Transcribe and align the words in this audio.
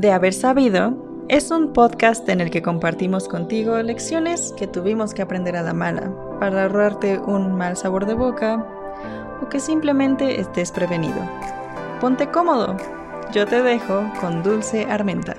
De 0.00 0.12
haber 0.12 0.32
sabido 0.32 0.94
es 1.28 1.50
un 1.50 1.74
podcast 1.74 2.26
en 2.30 2.40
el 2.40 2.50
que 2.50 2.62
compartimos 2.62 3.28
contigo 3.28 3.82
lecciones 3.82 4.54
que 4.56 4.66
tuvimos 4.66 5.12
que 5.12 5.20
aprender 5.20 5.56
a 5.56 5.62
la 5.62 5.74
mala 5.74 6.10
para 6.40 6.62
ahorrarte 6.62 7.18
un 7.18 7.54
mal 7.54 7.76
sabor 7.76 8.06
de 8.06 8.14
boca 8.14 8.66
o 9.42 9.50
que 9.50 9.60
simplemente 9.60 10.40
estés 10.40 10.72
prevenido. 10.72 11.20
Ponte 12.00 12.28
cómodo, 12.28 12.78
yo 13.34 13.44
te 13.46 13.62
dejo 13.62 14.10
con 14.22 14.42
Dulce 14.42 14.84
Armenta. 14.84 15.36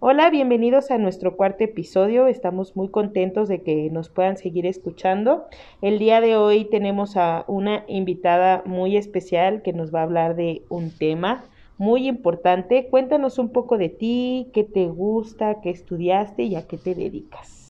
Hola, 0.00 0.28
bienvenidos 0.28 0.90
a 0.90 0.98
nuestro 0.98 1.36
cuarto 1.36 1.62
episodio. 1.62 2.26
Estamos 2.26 2.74
muy 2.74 2.88
contentos 2.88 3.48
de 3.48 3.62
que 3.62 3.90
nos 3.90 4.08
puedan 4.08 4.38
seguir 4.38 4.66
escuchando. 4.66 5.46
El 5.82 6.00
día 6.00 6.20
de 6.20 6.36
hoy 6.36 6.64
tenemos 6.64 7.16
a 7.16 7.44
una 7.46 7.84
invitada 7.86 8.64
muy 8.66 8.96
especial 8.96 9.62
que 9.62 9.72
nos 9.72 9.94
va 9.94 10.00
a 10.00 10.02
hablar 10.02 10.34
de 10.34 10.62
un 10.68 10.90
tema 10.90 11.44
muy 11.78 12.08
importante. 12.08 12.88
Cuéntanos 12.90 13.38
un 13.38 13.52
poco 13.52 13.78
de 13.78 13.88
ti, 13.88 14.50
qué 14.52 14.64
te 14.64 14.86
gusta, 14.86 15.60
qué 15.62 15.70
estudiaste 15.70 16.42
y 16.42 16.56
a 16.56 16.66
qué 16.66 16.76
te 16.76 16.94
dedicas. 16.94 17.68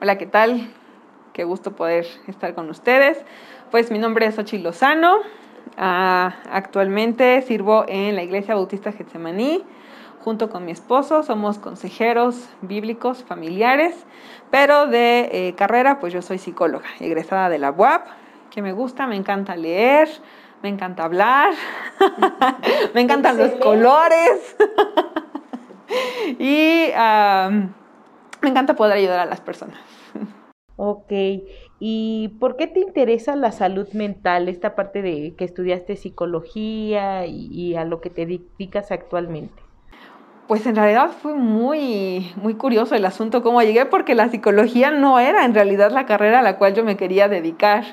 Hola, 0.00 0.18
¿qué 0.18 0.26
tal? 0.26 0.70
Qué 1.32 1.44
gusto 1.44 1.74
poder 1.74 2.06
estar 2.26 2.54
con 2.54 2.68
ustedes. 2.70 3.24
Pues 3.70 3.90
mi 3.90 3.98
nombre 3.98 4.26
es 4.26 4.38
Ochi 4.38 4.58
Lozano. 4.58 5.16
Ah, 5.76 6.36
actualmente 6.50 7.40
sirvo 7.42 7.84
en 7.88 8.16
la 8.16 8.22
Iglesia 8.22 8.54
Bautista 8.54 8.92
Getsemaní 8.92 9.64
junto 10.20 10.50
con 10.50 10.64
mi 10.64 10.72
esposo. 10.72 11.22
Somos 11.22 11.58
consejeros 11.58 12.48
bíblicos 12.60 13.24
familiares, 13.24 14.06
pero 14.50 14.86
de 14.86 15.30
eh, 15.32 15.54
carrera, 15.54 16.00
pues 16.00 16.12
yo 16.12 16.20
soy 16.20 16.38
psicóloga, 16.38 16.86
egresada 17.00 17.48
de 17.48 17.58
la 17.58 17.70
UAP, 17.70 18.06
que 18.50 18.60
me 18.60 18.72
gusta, 18.72 19.06
me 19.06 19.16
encanta 19.16 19.56
leer, 19.56 20.08
me 20.62 20.68
encanta 20.68 21.04
hablar, 21.04 21.54
me 22.94 23.00
encantan 23.00 23.38
los 23.38 23.52
colores. 23.52 24.56
Y 26.38 26.90
me 28.42 28.48
encanta 28.48 28.74
poder 28.74 28.98
ayudar 28.98 29.20
a 29.20 29.24
las 29.24 29.40
personas. 29.40 29.78
Ok, 30.76 31.10
¿y 31.80 32.36
por 32.38 32.56
qué 32.56 32.68
te 32.68 32.78
interesa 32.78 33.34
la 33.34 33.50
salud 33.50 33.88
mental, 33.94 34.48
esta 34.48 34.76
parte 34.76 35.02
de 35.02 35.34
que 35.36 35.44
estudiaste 35.44 35.96
psicología 35.96 37.26
y, 37.26 37.74
a 37.74 37.84
lo 37.84 38.00
que 38.00 38.10
te 38.10 38.26
dedicas 38.26 38.92
actualmente? 38.92 39.60
Pues 40.46 40.66
en 40.66 40.76
realidad 40.76 41.10
fue 41.20 41.34
muy, 41.34 42.32
muy 42.36 42.54
curioso 42.54 42.94
el 42.94 43.04
asunto, 43.04 43.42
cómo 43.42 43.60
llegué, 43.60 43.86
porque 43.86 44.14
la 44.14 44.28
psicología 44.28 44.92
no 44.92 45.18
era 45.18 45.44
en 45.44 45.52
realidad 45.52 45.90
la 45.90 46.06
carrera 46.06 46.38
a 46.38 46.42
la 46.42 46.58
cual 46.58 46.74
yo 46.74 46.84
me 46.84 46.96
quería 46.96 47.28
dedicar, 47.28 47.84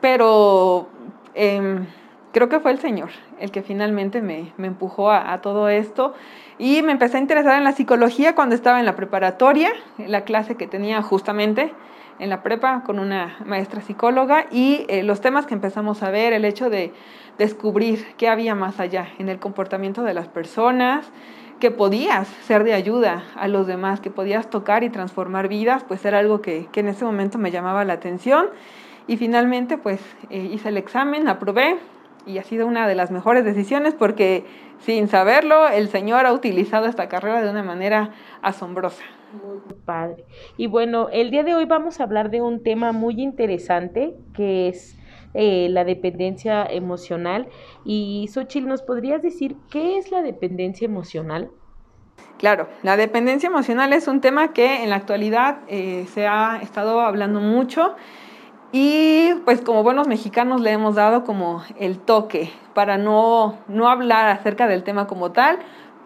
pero 0.00 0.88
Em, 1.34 1.86
creo 2.32 2.48
que 2.48 2.60
fue 2.60 2.70
el 2.70 2.78
Señor 2.78 3.10
el 3.40 3.50
que 3.50 3.62
finalmente 3.62 4.22
me, 4.22 4.52
empujó 4.58 5.10
a, 5.10 5.40
todo 5.40 5.68
esto 5.68 6.14
y 6.58 6.82
me 6.82 6.92
empecé 6.92 7.16
a 7.16 7.20
interesar 7.20 7.58
en 7.58 7.64
la 7.64 7.72
psicología 7.72 8.34
cuando 8.34 8.54
estaba 8.54 8.78
en 8.78 8.86
la 8.86 8.94
preparatoria, 8.94 9.72
la 9.98 10.22
clase 10.22 10.56
que 10.56 10.66
tenía 10.66 11.02
justamente 11.02 11.72
en 12.20 12.30
la 12.30 12.44
prepa 12.44 12.84
con 12.84 13.00
una 13.00 13.36
maestra 13.44 13.80
psicóloga 13.80 14.46
y 14.52 14.86
eh, 14.88 15.02
los 15.02 15.20
temas 15.20 15.46
que 15.46 15.54
empezamos 15.54 16.04
a 16.04 16.10
ver, 16.10 16.32
el 16.32 16.44
hecho 16.44 16.70
de 16.70 16.92
descubrir 17.38 18.14
qué 18.16 18.28
había 18.28 18.54
más 18.54 18.78
allá 18.78 19.08
en 19.18 19.28
el 19.28 19.40
comportamiento 19.40 20.04
de 20.04 20.14
las 20.14 20.28
personas, 20.28 21.10
que 21.58 21.72
podías 21.72 22.28
ser 22.46 22.62
de 22.62 22.74
ayuda 22.74 23.24
a 23.36 23.48
los 23.48 23.66
demás, 23.66 24.00
que 24.00 24.10
podías 24.10 24.48
tocar 24.50 24.84
y 24.84 24.90
transformar 24.90 25.48
vidas, 25.48 25.82
pues 25.82 26.04
era 26.04 26.18
algo 26.18 26.40
que 26.40 26.68
en 26.72 26.88
ese 26.88 27.04
momento 27.04 27.38
me 27.38 27.50
llamaba 27.50 27.84
la 27.84 27.94
atención 27.94 28.46
y 29.06 29.16
finalmente, 29.16 29.78
pues 29.78 30.00
eh, 30.30 30.50
hice 30.52 30.70
el 30.70 30.76
examen, 30.76 31.28
aprobé 31.28 31.76
y 32.26 32.38
ha 32.38 32.42
sido 32.42 32.66
una 32.66 32.88
de 32.88 32.94
las 32.94 33.10
mejores 33.10 33.44
decisiones 33.44 33.94
porque 33.94 34.44
sin 34.78 35.08
saberlo, 35.08 35.68
el 35.68 35.88
Señor 35.88 36.26
ha 36.26 36.32
utilizado 36.32 36.86
esta 36.86 37.08
carrera 37.08 37.42
de 37.42 37.50
una 37.50 37.62
manera 37.62 38.10
asombrosa. 38.42 39.02
Muy 39.32 39.60
padre. 39.84 40.24
Y 40.56 40.66
bueno, 40.66 41.08
el 41.10 41.30
día 41.30 41.42
de 41.42 41.54
hoy 41.54 41.64
vamos 41.64 42.00
a 42.00 42.04
hablar 42.04 42.30
de 42.30 42.40
un 42.40 42.62
tema 42.62 42.92
muy 42.92 43.20
interesante 43.20 44.14
que 44.34 44.68
es 44.68 44.98
eh, 45.32 45.68
la 45.70 45.84
dependencia 45.84 46.64
emocional. 46.64 47.48
Y 47.84 48.28
Xochitl, 48.32 48.68
¿nos 48.68 48.82
podrías 48.82 49.22
decir 49.22 49.56
qué 49.70 49.98
es 49.98 50.10
la 50.10 50.22
dependencia 50.22 50.84
emocional? 50.84 51.50
Claro, 52.38 52.68
la 52.82 52.96
dependencia 52.96 53.48
emocional 53.48 53.92
es 53.92 54.06
un 54.06 54.20
tema 54.20 54.52
que 54.52 54.82
en 54.82 54.90
la 54.90 54.96
actualidad 54.96 55.60
eh, 55.68 56.06
se 56.12 56.26
ha 56.26 56.58
estado 56.62 57.00
hablando 57.00 57.40
mucho 57.40 57.96
y 58.76 59.34
pues 59.44 59.60
como 59.60 59.84
buenos 59.84 60.08
mexicanos 60.08 60.60
le 60.60 60.72
hemos 60.72 60.96
dado 60.96 61.22
como 61.22 61.62
el 61.78 62.00
toque 62.00 62.50
para 62.74 62.98
no, 62.98 63.56
no 63.68 63.88
hablar 63.88 64.28
acerca 64.28 64.66
del 64.66 64.82
tema 64.82 65.06
como 65.06 65.30
tal, 65.30 65.60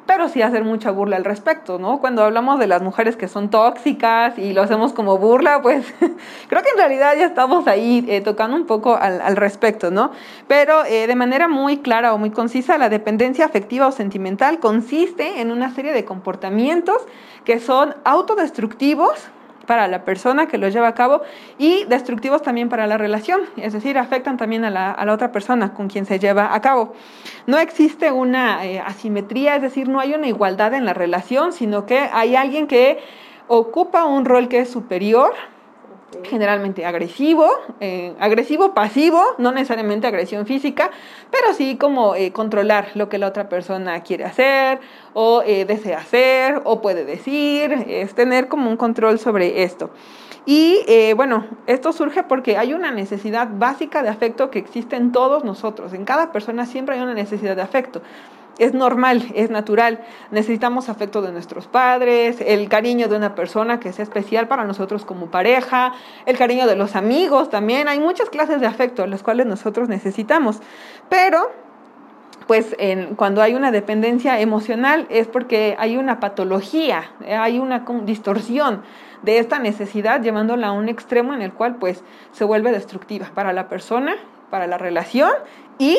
pero 0.04 0.28
sí 0.28 0.42
hacer 0.42 0.64
mucha 0.64 0.90
burla 0.90 1.16
al 1.16 1.24
respecto, 1.24 1.78
¿no? 1.78 1.98
Cuando 1.98 2.22
hablamos 2.22 2.58
de 2.58 2.66
las 2.66 2.82
mujeres 2.82 3.16
que 3.16 3.26
son 3.26 3.48
tóxicas 3.48 4.38
y 4.38 4.52
lo 4.52 4.60
hacemos 4.60 4.92
como 4.92 5.16
burla, 5.16 5.62
pues 5.62 5.86
creo 6.48 6.62
que 6.62 6.68
en 6.68 6.76
realidad 6.76 7.14
ya 7.18 7.24
estamos 7.24 7.66
ahí 7.66 8.04
eh, 8.06 8.20
tocando 8.20 8.54
un 8.54 8.66
poco 8.66 8.96
al, 8.96 9.22
al 9.22 9.36
respecto, 9.36 9.90
¿no? 9.90 10.10
Pero 10.46 10.84
eh, 10.84 11.06
de 11.06 11.16
manera 11.16 11.48
muy 11.48 11.78
clara 11.78 12.12
o 12.12 12.18
muy 12.18 12.30
concisa, 12.30 12.76
la 12.76 12.90
dependencia 12.90 13.46
afectiva 13.46 13.86
o 13.86 13.92
sentimental 13.92 14.60
consiste 14.60 15.40
en 15.40 15.52
una 15.52 15.74
serie 15.74 15.94
de 15.94 16.04
comportamientos 16.04 16.98
que 17.46 17.60
son 17.60 17.94
autodestructivos 18.04 19.30
para 19.68 19.86
la 19.86 20.02
persona 20.02 20.48
que 20.48 20.56
los 20.56 20.72
lleva 20.72 20.88
a 20.88 20.94
cabo 20.94 21.20
y 21.58 21.84
destructivos 21.84 22.40
también 22.40 22.70
para 22.70 22.86
la 22.86 22.96
relación, 22.96 23.42
es 23.58 23.74
decir, 23.74 23.98
afectan 23.98 24.38
también 24.38 24.64
a 24.64 24.70
la, 24.70 25.12
otra 25.12 25.30
persona 25.30 25.74
con 25.74 25.88
quien 25.88 26.06
se 26.06 26.18
lleva 26.18 26.54
a 26.54 26.60
cabo. 26.62 26.94
No 27.46 27.58
existe 27.58 28.10
una 28.10 28.64
eh, 28.64 28.80
asimetría, 28.80 29.56
es 29.56 29.62
decir, 29.62 29.86
no 29.86 30.00
hay 30.00 30.14
una 30.14 30.26
igualdad 30.26 30.72
en 30.72 30.86
la 30.86 30.94
relación, 30.94 31.52
sino 31.52 31.84
que 31.84 31.98
hay 31.98 32.34
alguien 32.34 32.66
que 32.66 32.98
ocupa 33.46 34.06
un 34.06 34.24
rol 34.24 34.48
que 34.48 34.60
es 34.60 34.70
superior 34.70 35.34
generalmente 36.24 36.86
agresivo, 36.86 37.50
eh, 37.80 38.14
agresivo 38.18 38.74
pasivo, 38.74 39.22
no 39.38 39.52
necesariamente 39.52 40.06
agresión 40.06 40.46
física, 40.46 40.90
pero 41.30 41.52
sí 41.52 41.76
como 41.76 42.14
eh, 42.14 42.32
controlar 42.32 42.88
lo 42.94 43.08
que 43.08 43.18
la 43.18 43.26
otra 43.26 43.48
persona 43.48 44.02
quiere 44.02 44.24
hacer 44.24 44.80
o 45.12 45.42
eh, 45.44 45.64
desea 45.64 45.98
hacer 45.98 46.62
o 46.64 46.80
puede 46.80 47.04
decir, 47.04 47.72
es 47.88 48.14
tener 48.14 48.48
como 48.48 48.70
un 48.70 48.76
control 48.76 49.18
sobre 49.18 49.62
esto. 49.62 49.90
Y 50.50 51.12
bueno, 51.14 51.46
esto 51.66 51.92
surge 51.92 52.22
porque 52.22 52.56
hay 52.56 52.72
una 52.72 52.90
necesidad 52.90 53.48
básica 53.52 54.02
de 54.02 54.08
afecto 54.08 54.50
que 54.50 54.58
existe 54.58 54.96
en 54.96 55.12
todos 55.12 55.44
nosotros, 55.44 55.92
en 55.92 56.06
cada 56.06 56.32
persona 56.32 56.64
siempre 56.64 56.94
hay 56.94 57.02
una 57.02 57.12
necesidad 57.12 57.54
de 57.54 57.60
afecto 57.60 58.00
es 58.58 58.74
normal, 58.74 59.24
es 59.34 59.50
natural. 59.50 60.00
Necesitamos 60.30 60.88
afecto 60.88 61.22
de 61.22 61.32
nuestros 61.32 61.66
padres, 61.66 62.38
el 62.40 62.68
cariño 62.68 63.08
de 63.08 63.16
una 63.16 63.34
persona 63.34 63.80
que 63.80 63.92
sea 63.92 64.02
especial 64.02 64.48
para 64.48 64.64
nosotros 64.64 65.04
como 65.04 65.30
pareja, 65.30 65.92
el 66.26 66.36
cariño 66.36 66.66
de 66.66 66.76
los 66.76 66.96
amigos 66.96 67.50
también. 67.50 67.88
Hay 67.88 68.00
muchas 68.00 68.30
clases 68.30 68.60
de 68.60 68.66
afecto, 68.66 69.06
las 69.06 69.22
cuales 69.22 69.46
nosotros 69.46 69.88
necesitamos. 69.88 70.60
Pero, 71.08 71.50
pues 72.46 72.76
cuando 73.16 73.42
hay 73.42 73.54
una 73.54 73.70
dependencia 73.70 74.40
emocional 74.40 75.06
es 75.10 75.28
porque 75.28 75.76
hay 75.78 75.96
una 75.96 76.18
patología, 76.18 77.10
hay 77.26 77.58
una 77.58 77.84
distorsión 78.04 78.82
de 79.22 79.38
esta 79.38 79.58
necesidad 79.58 80.22
llevándola 80.22 80.68
a 80.68 80.72
un 80.72 80.88
extremo 80.88 81.34
en 81.34 81.42
el 81.42 81.52
cual 81.52 81.76
pues 81.76 82.02
se 82.32 82.44
vuelve 82.44 82.72
destructiva 82.72 83.30
para 83.34 83.52
la 83.52 83.68
persona, 83.68 84.14
para 84.50 84.66
la 84.66 84.78
relación 84.78 85.30
y 85.78 85.98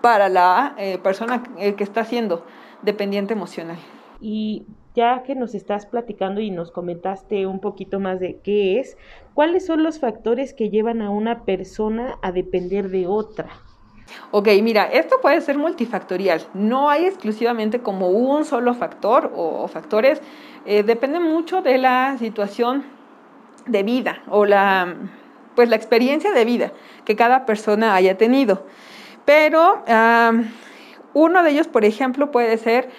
para 0.00 0.28
la 0.28 0.74
eh, 0.78 0.98
persona 0.98 1.42
eh, 1.58 1.74
que 1.74 1.84
está 1.84 2.04
siendo 2.04 2.44
dependiente 2.82 3.32
emocional. 3.34 3.78
Y 4.20 4.66
ya 4.94 5.22
que 5.22 5.34
nos 5.34 5.54
estás 5.54 5.86
platicando 5.86 6.40
y 6.40 6.50
nos 6.50 6.70
comentaste 6.70 7.46
un 7.46 7.60
poquito 7.60 8.00
más 8.00 8.20
de 8.20 8.40
qué 8.42 8.80
es, 8.80 8.96
¿cuáles 9.34 9.64
son 9.66 9.82
los 9.82 10.00
factores 10.00 10.52
que 10.52 10.70
llevan 10.70 11.00
a 11.02 11.10
una 11.10 11.44
persona 11.44 12.18
a 12.22 12.32
depender 12.32 12.90
de 12.90 13.06
otra? 13.06 13.50
Ok, 14.32 14.48
mira, 14.62 14.84
esto 14.84 15.16
puede 15.22 15.40
ser 15.40 15.56
multifactorial. 15.56 16.42
No 16.54 16.90
hay 16.90 17.06
exclusivamente 17.06 17.80
como 17.80 18.08
un 18.08 18.44
solo 18.44 18.74
factor 18.74 19.32
o, 19.34 19.68
factores. 19.68 20.20
Eh, 20.66 20.82
depende 20.82 21.20
mucho 21.20 21.62
de 21.62 21.78
la 21.78 22.16
situación 22.18 22.84
de 23.66 23.82
vida 23.82 24.22
o 24.28 24.46
la, 24.46 24.96
pues, 25.54 25.68
la 25.68 25.76
experiencia 25.76 26.32
de 26.32 26.44
vida 26.44 26.72
que 27.04 27.14
cada 27.14 27.46
persona 27.46 27.94
haya 27.94 28.16
tenido. 28.16 28.66
Pero 29.24 29.84
uno 31.14 31.42
de 31.42 31.50
ellos, 31.50 31.68
por 31.68 31.84
ejemplo, 31.84 32.30
puede 32.30 32.58
ser 32.58 32.90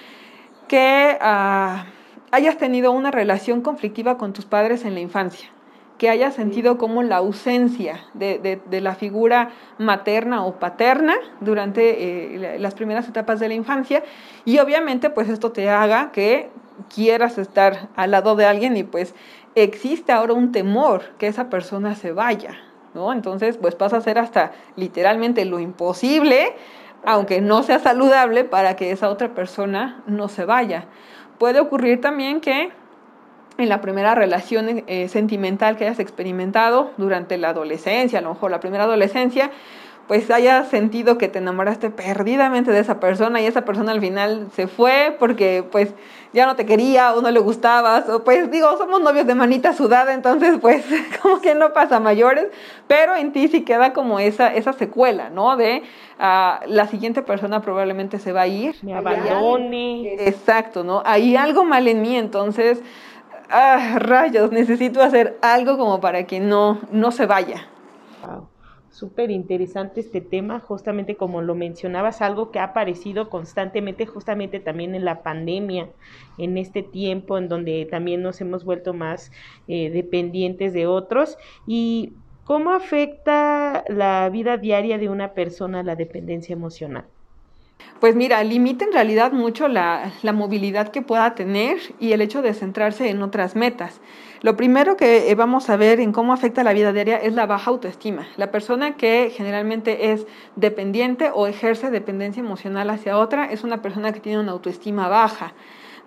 que 0.67 1.17
ah, 1.19 1.85
hayas 2.31 2.57
tenido 2.57 2.91
una 2.91 3.11
relación 3.11 3.61
conflictiva 3.61 4.17
con 4.17 4.33
tus 4.33 4.45
padres 4.45 4.85
en 4.85 4.93
la 4.93 5.01
infancia, 5.01 5.49
que 5.97 6.09
hayas 6.09 6.33
sentido 6.33 6.77
como 6.77 7.03
la 7.03 7.17
ausencia 7.17 8.05
de, 8.13 8.61
la 8.71 8.95
figura 8.95 9.51
materna 9.77 10.45
o 10.45 10.55
paterna 10.55 11.15
durante 11.41 12.55
eh, 12.55 12.59
las 12.59 12.73
primeras 12.73 13.07
etapas 13.07 13.39
de 13.39 13.49
la 13.49 13.53
infancia. 13.53 14.03
Y 14.45 14.59
obviamente 14.59 15.09
pues 15.09 15.29
esto 15.29 15.51
te 15.51 15.69
haga 15.69 16.11
que 16.11 16.49
quieras 16.93 17.37
estar 17.37 17.89
al 17.95 18.11
lado 18.11 18.35
de 18.35 18.45
alguien 18.45 18.77
y 18.77 18.83
pues 18.83 19.13
existe 19.55 20.11
ahora 20.11 20.33
un 20.33 20.51
temor 20.51 21.03
que 21.17 21.27
esa 21.27 21.49
persona 21.49 21.95
se 21.95 22.13
vaya, 22.13 22.57
¿no? 22.93 23.13
Entonces, 23.13 23.57
pues 23.57 23.75
pasa 23.75 23.97
a 23.97 23.99
hacer 23.99 24.17
hasta 24.19 24.51
literalmente 24.75 25.45
lo 25.45 25.59
imposible 25.59 26.55
aunque 27.03 27.41
no 27.41 27.63
sea 27.63 27.79
saludable 27.79 28.43
para 28.43 28.75
que 28.75 28.91
esa 28.91 29.09
otra 29.09 29.29
persona 29.33 30.03
no 30.07 30.27
se 30.27 30.45
vaya. 30.45 30.85
Puede 31.37 31.59
ocurrir 31.59 32.01
también 32.01 32.41
que 32.41 32.71
en 33.57 33.69
la 33.69 33.81
primera 33.81 34.15
relación 34.15 34.83
eh, 34.87 35.07
sentimental 35.07 35.77
que 35.77 35.85
hayas 35.85 35.99
experimentado 35.99 36.91
durante 36.97 37.37
la 37.37 37.49
adolescencia, 37.49 38.19
a 38.19 38.21
lo 38.21 38.33
mejor 38.33 38.51
la 38.51 38.59
primera 38.59 38.85
adolescencia, 38.85 39.51
pues 40.07 40.29
hayas 40.29 40.67
sentido 40.67 41.17
que 41.17 41.27
te 41.27 41.39
enamoraste 41.39 41.89
perdidamente 41.89 42.71
de 42.71 42.79
esa 42.79 42.99
persona 42.99 43.41
y 43.41 43.45
esa 43.45 43.63
persona 43.63 43.91
al 43.91 44.01
final 44.01 44.47
se 44.53 44.67
fue 44.67 45.15
porque 45.19 45.63
pues 45.71 45.93
ya 46.33 46.45
no 46.45 46.55
te 46.55 46.65
quería 46.65 47.13
o 47.13 47.21
no 47.21 47.31
le 47.31 47.39
gustabas 47.39 48.09
o 48.09 48.23
pues 48.23 48.49
digo, 48.51 48.77
somos 48.77 49.01
novios 49.01 49.25
de 49.27 49.35
manita 49.35 49.73
sudada, 49.73 50.13
entonces 50.13 50.57
pues 50.61 50.83
como 51.21 51.41
que 51.41 51.55
no 51.55 51.73
pasa 51.73 51.99
mayores, 51.99 52.47
pero 52.87 53.15
en 53.15 53.31
ti 53.31 53.47
sí 53.47 53.63
queda 53.63 53.93
como 53.93 54.19
esa, 54.19 54.53
esa 54.53 54.73
secuela, 54.73 55.29
¿no? 55.29 55.55
De 55.57 55.83
uh, 56.19 56.67
la 56.67 56.87
siguiente 56.87 57.21
persona 57.21 57.61
probablemente 57.61 58.19
se 58.19 58.31
va 58.31 58.41
a 58.41 58.47
ir. 58.47 58.75
Me 58.81 58.93
abandone. 58.93 60.15
Exacto, 60.25 60.83
¿no? 60.83 61.03
Hay 61.05 61.35
algo 61.35 61.63
mal 61.63 61.87
en 61.87 62.01
mí, 62.01 62.17
entonces, 62.17 62.81
ah, 63.49 63.97
rayos, 63.97 64.51
necesito 64.51 65.01
hacer 65.01 65.37
algo 65.41 65.77
como 65.77 66.01
para 66.01 66.23
que 66.25 66.39
no, 66.39 66.79
no 66.91 67.11
se 67.11 67.25
vaya. 67.25 67.67
Wow 68.25 68.50
súper 68.91 69.31
interesante 69.31 70.01
este 70.01 70.21
tema, 70.21 70.59
justamente 70.59 71.15
como 71.15 71.41
lo 71.41 71.55
mencionabas, 71.55 72.21
algo 72.21 72.51
que 72.51 72.59
ha 72.59 72.65
aparecido 72.65 73.29
constantemente, 73.29 74.05
justamente 74.05 74.59
también 74.59 74.93
en 74.95 75.05
la 75.05 75.23
pandemia, 75.23 75.89
en 76.37 76.57
este 76.57 76.83
tiempo 76.83 77.37
en 77.37 77.47
donde 77.47 77.87
también 77.89 78.21
nos 78.21 78.41
hemos 78.41 78.65
vuelto 78.65 78.93
más 78.93 79.31
eh, 79.67 79.89
dependientes 79.89 80.73
de 80.73 80.87
otros. 80.87 81.37
¿Y 81.65 82.13
cómo 82.43 82.73
afecta 82.73 83.83
la 83.87 84.29
vida 84.29 84.57
diaria 84.57 84.97
de 84.97 85.09
una 85.09 85.33
persona 85.33 85.83
la 85.83 85.95
dependencia 85.95 86.53
emocional? 86.53 87.05
Pues 88.01 88.15
mira, 88.15 88.43
limita 88.43 88.83
en 88.83 88.93
realidad 88.93 89.31
mucho 89.31 89.67
la, 89.67 90.11
la 90.21 90.33
movilidad 90.33 90.89
que 90.89 91.01
pueda 91.01 91.35
tener 91.35 91.77
y 91.99 92.13
el 92.13 92.21
hecho 92.21 92.41
de 92.41 92.53
centrarse 92.53 93.09
en 93.09 93.21
otras 93.21 93.55
metas. 93.55 94.01
Lo 94.41 94.57
primero 94.57 94.97
que 94.97 95.29
eh, 95.29 95.35
vamos 95.35 95.69
a 95.69 95.77
ver 95.77 95.99
en 95.99 96.11
cómo 96.11 96.33
afecta 96.33 96.63
la 96.63 96.73
vida 96.73 96.91
diaria 96.91 97.17
es 97.17 97.33
la 97.33 97.45
baja 97.45 97.69
autoestima. 97.69 98.27
La 98.37 98.49
persona 98.49 98.97
que 98.97 99.31
generalmente 99.31 100.11
es 100.11 100.25
dependiente 100.55 101.29
o 101.31 101.45
ejerce 101.45 101.91
dependencia 101.91 102.39
emocional 102.39 102.89
hacia 102.89 103.19
otra 103.19 103.51
es 103.51 103.63
una 103.63 103.83
persona 103.83 104.11
que 104.11 104.19
tiene 104.19 104.39
una 104.39 104.53
autoestima 104.53 105.07
baja. 105.09 105.53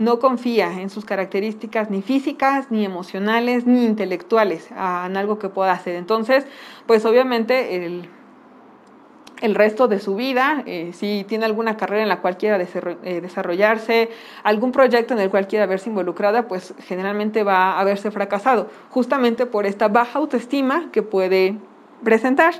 No 0.00 0.18
confía 0.18 0.80
en 0.80 0.90
sus 0.90 1.04
características 1.04 1.90
ni 1.90 2.02
físicas, 2.02 2.72
ni 2.72 2.84
emocionales, 2.84 3.66
ni 3.66 3.84
intelectuales, 3.84 4.68
en 4.72 5.16
algo 5.16 5.38
que 5.38 5.48
pueda 5.48 5.70
hacer. 5.70 5.94
Entonces, 5.94 6.44
pues 6.86 7.04
obviamente 7.04 7.86
el 7.86 8.08
el 9.44 9.54
resto 9.54 9.88
de 9.88 10.00
su 10.00 10.16
vida, 10.16 10.62
eh, 10.64 10.92
si 10.94 11.26
tiene 11.28 11.44
alguna 11.44 11.76
carrera 11.76 12.02
en 12.02 12.08
la 12.08 12.22
cual 12.22 12.38
quiera 12.38 12.58
eh, 12.58 13.20
desarrollarse, 13.20 14.08
algún 14.42 14.72
proyecto 14.72 15.12
en 15.12 15.20
el 15.20 15.28
cual 15.28 15.46
quiera 15.46 15.66
verse 15.66 15.90
involucrada, 15.90 16.48
pues 16.48 16.72
generalmente 16.86 17.42
va 17.42 17.72
a 17.72 17.80
haberse 17.80 18.10
fracasado, 18.10 18.70
justamente 18.88 19.44
por 19.44 19.66
esta 19.66 19.88
baja 19.88 20.18
autoestima 20.18 20.88
que 20.92 21.02
puede 21.02 21.56
presentar. 22.02 22.54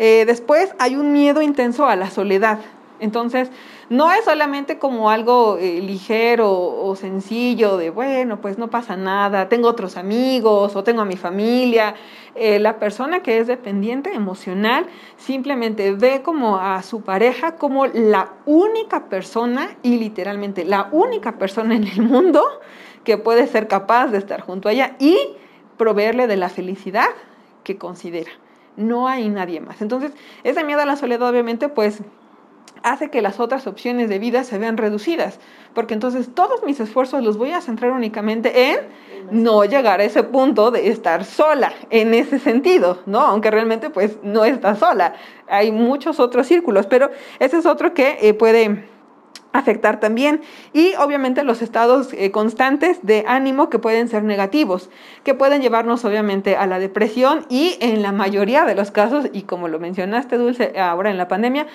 Eh, 0.00 0.24
después 0.26 0.74
hay 0.80 0.96
un 0.96 1.12
miedo 1.12 1.40
intenso 1.40 1.86
a 1.86 1.94
la 1.94 2.10
soledad. 2.10 2.58
Entonces, 2.98 3.50
no 3.90 4.10
es 4.12 4.24
solamente 4.24 4.78
como 4.78 5.10
algo 5.10 5.58
eh, 5.58 5.80
ligero 5.80 6.50
o 6.50 6.96
sencillo 6.96 7.76
de, 7.76 7.90
bueno, 7.90 8.40
pues 8.40 8.58
no 8.58 8.68
pasa 8.70 8.96
nada, 8.96 9.48
tengo 9.48 9.68
otros 9.68 9.96
amigos 9.96 10.74
o 10.74 10.84
tengo 10.84 11.02
a 11.02 11.04
mi 11.04 11.16
familia. 11.16 11.94
Eh, 12.34 12.58
la 12.58 12.78
persona 12.78 13.22
que 13.22 13.38
es 13.38 13.46
dependiente 13.46 14.12
emocional 14.12 14.86
simplemente 15.16 15.92
ve 15.92 16.22
como 16.22 16.58
a 16.58 16.82
su 16.82 17.02
pareja 17.02 17.56
como 17.56 17.86
la 17.86 18.32
única 18.46 19.08
persona 19.08 19.76
y 19.82 19.98
literalmente 19.98 20.64
la 20.64 20.88
única 20.90 21.38
persona 21.38 21.74
en 21.74 21.84
el 21.86 22.02
mundo 22.02 22.42
que 23.04 23.18
puede 23.18 23.46
ser 23.46 23.68
capaz 23.68 24.08
de 24.08 24.18
estar 24.18 24.40
junto 24.40 24.68
a 24.68 24.72
ella 24.72 24.96
y 24.98 25.16
proveerle 25.76 26.26
de 26.26 26.36
la 26.36 26.48
felicidad 26.48 27.10
que 27.62 27.76
considera. 27.76 28.30
No 28.76 29.06
hay 29.06 29.28
nadie 29.28 29.60
más. 29.60 29.80
Entonces, 29.82 30.12
ese 30.42 30.64
miedo 30.64 30.80
a 30.80 30.86
la 30.86 30.96
soledad 30.96 31.28
obviamente 31.28 31.68
pues 31.68 32.02
hace 32.82 33.10
que 33.10 33.22
las 33.22 33.40
otras 33.40 33.66
opciones 33.66 34.08
de 34.08 34.18
vida 34.18 34.44
se 34.44 34.58
vean 34.58 34.76
reducidas, 34.76 35.40
porque 35.74 35.94
entonces 35.94 36.28
todos 36.34 36.62
mis 36.64 36.78
esfuerzos 36.80 37.24
los 37.24 37.38
voy 37.38 37.50
a 37.50 37.62
centrar 37.62 37.92
únicamente 37.92 38.70
en 38.70 38.80
no 39.30 39.64
llegar 39.64 40.00
a 40.00 40.04
ese 40.04 40.22
punto 40.22 40.70
de 40.70 40.88
estar 40.88 41.24
sola 41.24 41.72
en 41.88 42.12
ese 42.12 42.38
sentido, 42.38 42.98
¿no? 43.06 43.20
Aunque 43.20 43.50
realmente 43.50 43.88
pues 43.88 44.18
no 44.22 44.44
está 44.44 44.76
sola, 44.76 45.14
hay 45.48 45.72
muchos 45.72 46.20
otros 46.20 46.46
círculos, 46.46 46.86
pero 46.86 47.10
ese 47.38 47.56
es 47.56 47.66
otro 47.66 47.94
que 47.94 48.18
eh, 48.20 48.34
puede 48.34 48.84
afectar 49.54 50.00
también 50.00 50.42
y 50.72 50.94
obviamente 50.96 51.44
los 51.44 51.62
estados 51.62 52.12
eh, 52.12 52.32
constantes 52.32 52.98
de 53.02 53.24
ánimo 53.26 53.70
que 53.70 53.78
pueden 53.78 54.08
ser 54.08 54.24
negativos, 54.24 54.90
que 55.22 55.32
pueden 55.32 55.62
llevarnos 55.62 56.04
obviamente 56.04 56.56
a 56.56 56.66
la 56.66 56.80
depresión 56.80 57.46
y 57.48 57.78
en 57.80 58.02
la 58.02 58.12
mayoría 58.12 58.64
de 58.64 58.74
los 58.74 58.90
casos, 58.90 59.26
y 59.32 59.42
como 59.42 59.68
lo 59.68 59.78
mencionaste 59.78 60.36
Dulce 60.36 60.78
ahora 60.78 61.10
en 61.10 61.18
la 61.18 61.28
pandemia, 61.28 61.68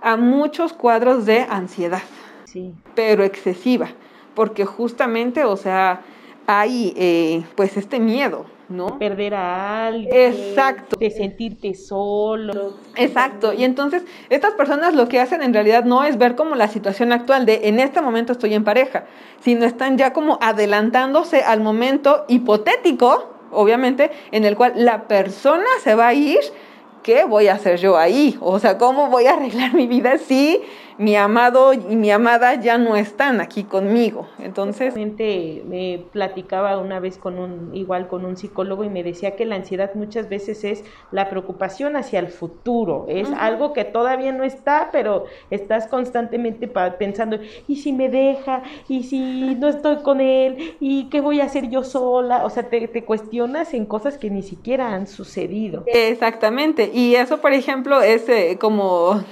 a 0.00 0.16
muchos 0.16 0.72
cuadros 0.72 1.26
de 1.26 1.40
ansiedad, 1.48 2.02
sí. 2.44 2.74
pero 2.94 3.24
excesiva, 3.24 3.88
porque 4.34 4.64
justamente, 4.64 5.44
o 5.44 5.56
sea, 5.56 6.02
hay 6.46 6.92
eh, 6.96 7.44
pues 7.54 7.76
este 7.76 8.00
miedo, 8.00 8.46
¿no? 8.68 8.98
Perder 8.98 9.34
a 9.34 9.86
alguien. 9.88 10.10
Exacto. 10.14 10.96
De 10.98 11.10
sentirte 11.10 11.74
solo. 11.74 12.74
Exacto. 12.96 13.52
Y 13.52 13.64
entonces, 13.64 14.02
estas 14.30 14.52
personas 14.54 14.94
lo 14.94 15.08
que 15.08 15.20
hacen 15.20 15.42
en 15.42 15.52
realidad 15.52 15.84
no 15.84 16.04
es 16.04 16.18
ver 16.18 16.34
como 16.34 16.54
la 16.54 16.68
situación 16.68 17.12
actual 17.12 17.46
de 17.46 17.68
en 17.68 17.80
este 17.80 18.00
momento 18.00 18.32
estoy 18.32 18.54
en 18.54 18.64
pareja, 18.64 19.04
sino 19.40 19.64
están 19.64 19.98
ya 19.98 20.12
como 20.12 20.38
adelantándose 20.40 21.42
al 21.42 21.60
momento 21.60 22.24
hipotético, 22.28 23.34
obviamente, 23.50 24.10
en 24.32 24.44
el 24.44 24.56
cual 24.56 24.72
la 24.76 25.06
persona 25.08 25.66
se 25.82 25.94
va 25.94 26.08
a 26.08 26.14
ir 26.14 26.40
¿qué 27.04 27.24
voy 27.24 27.46
a 27.46 27.54
hacer 27.54 27.78
yo 27.78 27.96
ahí? 27.96 28.36
O 28.40 28.58
sea, 28.58 28.76
¿cómo 28.78 29.08
voy 29.08 29.26
a 29.26 29.34
arreglar 29.34 29.72
mi 29.74 29.86
vida 29.86 30.18
si 30.18 30.60
mi 30.98 31.16
amado 31.16 31.72
y 31.72 31.96
mi 31.96 32.10
amada 32.10 32.54
ya 32.54 32.78
no 32.78 32.96
están 32.96 33.40
aquí 33.40 33.64
conmigo. 33.64 34.26
Entonces, 34.38 34.94
me 34.94 36.04
platicaba 36.12 36.78
una 36.78 37.00
vez 37.00 37.18
con 37.18 37.38
un 37.38 37.74
igual 37.74 38.08
con 38.08 38.24
un 38.24 38.36
psicólogo 38.36 38.84
y 38.84 38.88
me 38.88 39.02
decía 39.02 39.36
que 39.36 39.44
la 39.44 39.56
ansiedad 39.56 39.94
muchas 39.94 40.28
veces 40.28 40.64
es 40.64 40.84
la 41.10 41.28
preocupación 41.28 41.96
hacia 41.96 42.20
el 42.20 42.28
futuro, 42.28 43.06
es 43.08 43.28
algo 43.32 43.72
que 43.72 43.84
todavía 43.84 44.32
no 44.32 44.44
está, 44.44 44.90
pero 44.92 45.24
estás 45.50 45.86
constantemente 45.86 46.68
pensando, 46.98 47.38
¿y 47.66 47.76
si 47.76 47.92
me 47.92 48.08
deja? 48.08 48.62
¿Y 48.88 49.04
si 49.04 49.54
no 49.56 49.68
estoy 49.68 49.96
con 49.96 50.20
él? 50.20 50.76
¿Y 50.80 51.08
qué 51.10 51.20
voy 51.20 51.40
a 51.40 51.44
hacer 51.44 51.70
yo 51.70 51.82
sola? 51.82 52.44
O 52.44 52.50
sea, 52.50 52.68
te, 52.68 52.88
te 52.88 53.04
cuestionas 53.04 53.74
en 53.74 53.86
cosas 53.86 54.18
que 54.18 54.30
ni 54.30 54.42
siquiera 54.42 54.94
han 54.94 55.06
sucedido. 55.06 55.84
Exactamente, 55.86 56.90
y 56.92 57.14
eso, 57.14 57.38
por 57.38 57.52
ejemplo, 57.52 58.02
es 58.02 58.28
eh, 58.28 58.58
como 58.60 59.22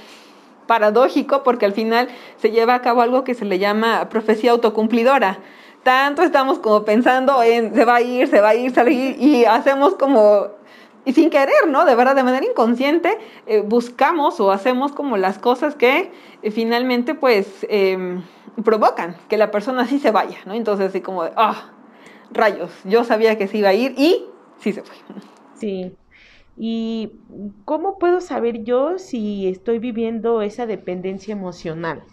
paradójico 0.67 1.43
porque 1.43 1.65
al 1.65 1.73
final 1.73 2.09
se 2.37 2.51
lleva 2.51 2.75
a 2.75 2.81
cabo 2.81 3.01
algo 3.01 3.23
que 3.23 3.33
se 3.33 3.45
le 3.45 3.59
llama 3.59 4.09
profecía 4.09 4.51
autocumplidora. 4.51 5.39
Tanto 5.83 6.21
estamos 6.21 6.59
como 6.59 6.85
pensando 6.85 7.43
en 7.43 7.73
se 7.75 7.85
va 7.85 7.95
a 7.95 8.01
ir, 8.01 8.27
se 8.27 8.39
va 8.39 8.49
a 8.49 8.55
ir, 8.55 8.73
salir 8.73 9.17
y 9.19 9.45
hacemos 9.45 9.95
como 9.95 10.47
y 11.05 11.13
sin 11.13 11.29
querer, 11.29 11.67
¿no? 11.67 11.85
De 11.85 11.95
verdad, 11.95 12.15
de 12.15 12.23
manera 12.23 12.45
inconsciente, 12.45 13.17
eh, 13.45 13.61
buscamos 13.61 14.39
o 14.39 14.51
hacemos 14.51 14.93
como 14.93 15.17
las 15.17 15.37
cosas 15.37 15.75
que 15.75 16.11
eh, 16.41 16.51
finalmente, 16.51 17.13
pues, 17.13 17.65
em, 17.69 18.23
provocan 18.63 19.17
que 19.27 19.37
la 19.37 19.51
persona 19.51 19.85
sí 19.85 19.99
se 19.99 20.11
vaya, 20.11 20.37
¿no? 20.45 20.53
Entonces, 20.53 20.87
así 20.89 21.01
como 21.01 21.23
ah, 21.35 21.71
rayos, 22.31 22.71
yo 22.85 23.03
sabía 23.03 23.37
que 23.37 23.47
se 23.47 23.57
iba 23.57 23.69
a 23.69 23.73
ir 23.73 23.93
y 23.97 24.25
sí 24.59 24.71
se 24.71 24.83
fue. 24.83 24.95
Sí, 25.55 25.93
¿Y 26.57 27.13
cómo 27.65 27.97
puedo 27.97 28.21
saber 28.21 28.63
yo 28.63 28.99
si 28.99 29.47
estoy 29.47 29.79
viviendo 29.79 30.41
esa 30.41 30.65
dependencia 30.65 31.31
emocional? 31.31 32.03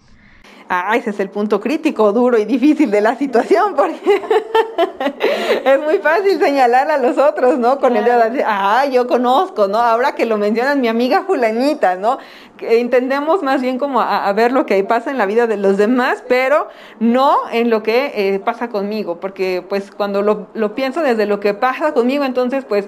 Ah, 0.73 0.97
ese 0.97 1.11
es 1.11 1.19
el 1.19 1.31
punto 1.31 1.61
crítico, 1.61 2.13
duro 2.13 2.39
y 2.39 2.45
difícil 2.45 2.93
de 2.93 3.01
la 3.01 3.17
situación, 3.17 3.75
porque 3.75 4.23
es 5.65 5.81
muy 5.81 5.99
fácil 5.99 6.39
señalar 6.39 6.89
a 6.93 6.97
los 6.97 7.19
otros, 7.19 7.59
¿no? 7.59 7.81
Con 7.81 7.97
el 7.97 8.05
dedo 8.05 8.31
de, 8.31 8.45
ah, 8.47 8.87
yo 8.87 9.09
conozco, 9.09 9.67
¿no? 9.67 9.79
Ahora 9.79 10.15
que 10.15 10.27
lo 10.27 10.39
mencionas, 10.39 10.77
mi 10.77 10.87
amiga 10.87 11.25
fulanita, 11.25 11.97
¿no? 11.97 12.19
Que 12.57 12.79
entendemos 12.79 13.43
más 13.43 13.61
bien 13.61 13.79
como 13.79 14.01
a, 14.01 14.33
ver 14.33 14.53
lo 14.53 14.65
que 14.65 14.85
pasa 14.85 15.11
en 15.11 15.19
la 15.19 15.27
vida 15.27 15.49
de 15.49 15.57
los 15.57 15.77
demás, 15.77 16.23
pero 16.29 16.69
no 17.01 17.37
en 17.51 17.69
lo 17.69 17.83
que 17.83 18.13
eh, 18.15 18.39
pasa 18.39 18.69
conmigo, 18.69 19.19
porque 19.19 19.65
pues 19.69 19.91
cuando 19.91 20.23
lo, 20.23 20.51
lo 20.55 20.77
pienso 20.77 21.03
desde 21.03 21.27
lo 21.27 21.41
que 21.41 21.53
pasa 21.53 21.95
conmigo, 21.95 22.23
entonces 22.23 22.65
pues 22.65 22.87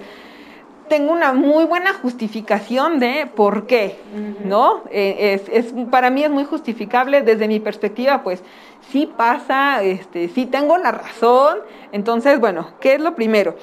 tengo 0.87 1.11
una 1.11 1.33
muy 1.33 1.65
buena 1.65 1.93
justificación 1.93 2.99
de 2.99 3.27
por 3.35 3.65
qué, 3.67 3.99
¿no? 4.43 4.83
Eh, 4.91 5.41
es, 5.51 5.73
para 5.89 6.09
mí 6.09 6.23
es 6.23 6.29
muy 6.29 6.45
justificable 6.45 7.21
desde 7.21 7.47
mi 7.47 7.59
perspectiva, 7.59 8.23
pues 8.23 8.43
sí 8.91 9.11
pasa, 9.17 9.81
este, 9.83 10.27
sí 10.29 10.45
tengo 10.45 10.77
la 10.77 10.91
razón. 10.91 11.59
Entonces, 11.91 12.39
bueno, 12.39 12.71
¿qué 12.79 12.95
es 12.95 13.01
lo 13.01 13.15
primero? 13.15 13.55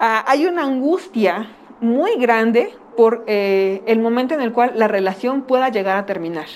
Ah, 0.00 0.24
hay 0.26 0.46
una 0.46 0.64
angustia 0.64 1.50
muy 1.80 2.16
grande 2.16 2.74
por 2.96 3.24
eh, 3.26 3.82
el 3.86 3.98
momento 3.98 4.34
en 4.34 4.40
el 4.40 4.52
cual 4.52 4.72
la 4.74 4.88
relación 4.88 5.42
pueda 5.42 5.68
llegar 5.68 5.96
a 5.96 6.06
terminar. 6.06 6.46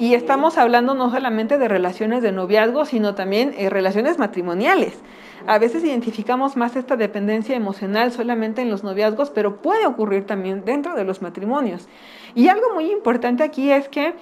Y 0.00 0.14
estamos 0.14 0.56
hablando 0.56 0.94
no 0.94 1.10
solamente 1.10 1.58
de 1.58 1.68
relaciones 1.68 2.22
de 2.22 2.32
noviazgo, 2.32 2.86
sino 2.86 3.14
también 3.14 3.52
eh, 3.58 3.68
relaciones 3.68 4.18
matrimoniales. 4.18 4.98
A 5.46 5.58
veces 5.58 5.84
identificamos 5.84 6.56
más 6.56 6.74
esta 6.74 6.96
dependencia 6.96 7.54
emocional 7.54 8.10
solamente 8.10 8.62
en 8.62 8.70
los 8.70 8.82
noviazgos, 8.82 9.28
pero 9.28 9.60
puede 9.60 9.84
ocurrir 9.84 10.24
también 10.24 10.64
dentro 10.64 10.94
de 10.94 11.04
los 11.04 11.20
matrimonios. 11.20 11.86
Y 12.34 12.48
algo 12.48 12.72
muy 12.72 12.90
importante 12.90 13.42
aquí 13.42 13.70
es 13.70 13.90
que 13.90 14.14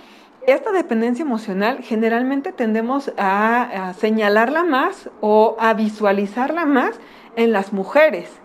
esta 0.49 0.73
dependencia 0.73 1.23
emocional 1.23 1.79
generalmente 1.85 2.51
tendemos 2.51 3.13
a, 3.17 3.91
a 3.91 3.95
señalarla 3.95 4.65
más 4.65 5.09
o 5.21 5.55
a 5.61 5.75
visualizarla 5.75 6.67
más 6.67 6.99
en 7.37 7.53
las 7.53 7.73
mujeres. 7.73 8.41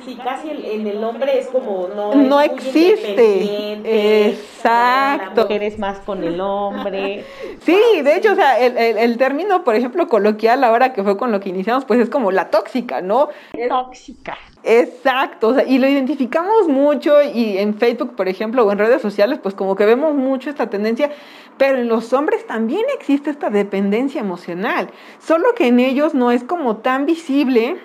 Así 0.00 0.16
casi 0.16 0.50
en 0.50 0.86
el 0.86 1.02
hombre 1.02 1.38
es 1.38 1.46
como 1.48 1.88
no, 1.88 2.14
no 2.14 2.40
existe. 2.40 4.28
Exacto. 4.28 5.42
mujeres 5.42 5.78
más 5.78 5.98
con 6.00 6.22
el 6.24 6.40
hombre. 6.40 7.24
Sí, 7.64 7.78
de 8.02 8.16
hecho, 8.16 8.32
o 8.32 8.34
sea, 8.34 8.58
el, 8.58 8.76
el, 8.76 8.98
el, 8.98 9.16
término, 9.16 9.64
por 9.64 9.74
ejemplo, 9.74 10.06
coloquial 10.06 10.64
ahora 10.64 10.92
que 10.92 11.02
fue 11.02 11.16
con 11.16 11.32
lo 11.32 11.40
que 11.40 11.48
iniciamos, 11.48 11.86
pues 11.86 11.98
es 11.98 12.10
como 12.10 12.30
la 12.30 12.50
tóxica, 12.50 13.00
¿no? 13.00 13.28
Tóxica. 13.68 14.36
Exacto, 14.64 15.48
o 15.48 15.54
sea, 15.54 15.64
y 15.64 15.78
lo 15.78 15.86
identificamos 15.86 16.68
mucho 16.68 17.22
y 17.22 17.58
en 17.58 17.74
Facebook, 17.74 18.16
por 18.16 18.28
ejemplo, 18.28 18.64
o 18.64 18.72
en 18.72 18.78
redes 18.78 19.02
sociales, 19.02 19.38
pues 19.42 19.54
como 19.54 19.76
que 19.76 19.84
vemos 19.84 20.14
mucho 20.14 20.50
esta 20.50 20.68
tendencia, 20.68 21.10
pero 21.58 21.78
en 21.78 21.88
los 21.88 22.12
hombres 22.12 22.46
también 22.46 22.82
existe 22.98 23.30
esta 23.30 23.50
dependencia 23.50 24.20
emocional, 24.20 24.88
solo 25.18 25.54
que 25.54 25.66
en 25.66 25.80
ellos 25.80 26.14
no 26.14 26.30
es 26.30 26.44
como 26.44 26.78
tan 26.78 27.04
visible 27.04 27.76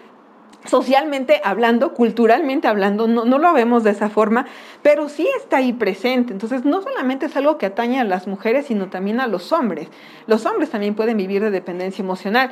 socialmente 0.65 1.41
hablando, 1.43 1.93
culturalmente 1.93 2.67
hablando, 2.67 3.07
no, 3.07 3.25
no, 3.25 3.37
lo 3.37 3.53
vemos 3.53 3.83
de 3.83 3.91
esa 3.91 4.09
forma, 4.09 4.45
pero 4.81 5.09
sí 5.09 5.27
está 5.37 5.57
ahí 5.57 5.73
presente. 5.73 6.33
Entonces, 6.33 6.65
no 6.65 6.81
solamente 6.81 7.27
es 7.27 7.35
algo 7.35 7.57
que 7.57 7.65
atañe 7.65 7.99
a 7.99 8.03
las 8.03 8.27
mujeres, 8.27 8.65
sino 8.65 8.89
también 8.89 9.19
a 9.19 9.27
los 9.27 9.51
hombres. 9.51 9.87
Los 10.27 10.45
hombres 10.45 10.69
también 10.69 10.95
pueden 10.95 11.17
vivir 11.17 11.41
de 11.41 11.51
dependencia 11.51 12.03
emocional. 12.03 12.51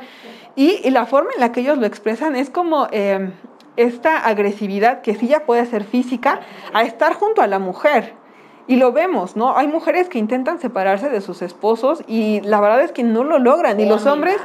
Y, 0.56 0.88
la 0.90 1.06
forma 1.06 1.30
en 1.34 1.40
la 1.40 1.52
que 1.52 1.60
ellos 1.60 1.78
lo 1.78 1.86
expresan 1.86 2.34
es 2.34 2.50
como 2.50 2.88
eh, 2.90 3.30
esta 3.76 4.26
agresividad 4.26 5.02
que 5.02 5.14
sí 5.14 5.28
ya 5.28 5.44
puede 5.44 5.64
ser 5.66 5.84
física, 5.84 6.40
a 6.72 6.82
estar 6.82 7.14
junto 7.14 7.42
a 7.42 7.46
la 7.46 7.58
mujer. 7.58 8.14
Y 8.68 8.76
lo 8.76 8.92
vemos, 8.92 9.34
¿no? 9.34 9.56
Hay 9.56 9.66
mujeres 9.66 10.10
que 10.10 10.18
intentan 10.18 10.60
separarse 10.60 11.08
de 11.08 11.22
sus 11.22 11.40
esposos 11.40 12.04
y 12.06 12.42
la 12.42 12.60
verdad 12.60 12.82
es 12.82 12.92
que 12.92 13.02
no 13.02 13.24
lo 13.24 13.38
logran. 13.38 13.80
Y 13.80 13.86
los 13.86 14.04
hombres, 14.04 14.36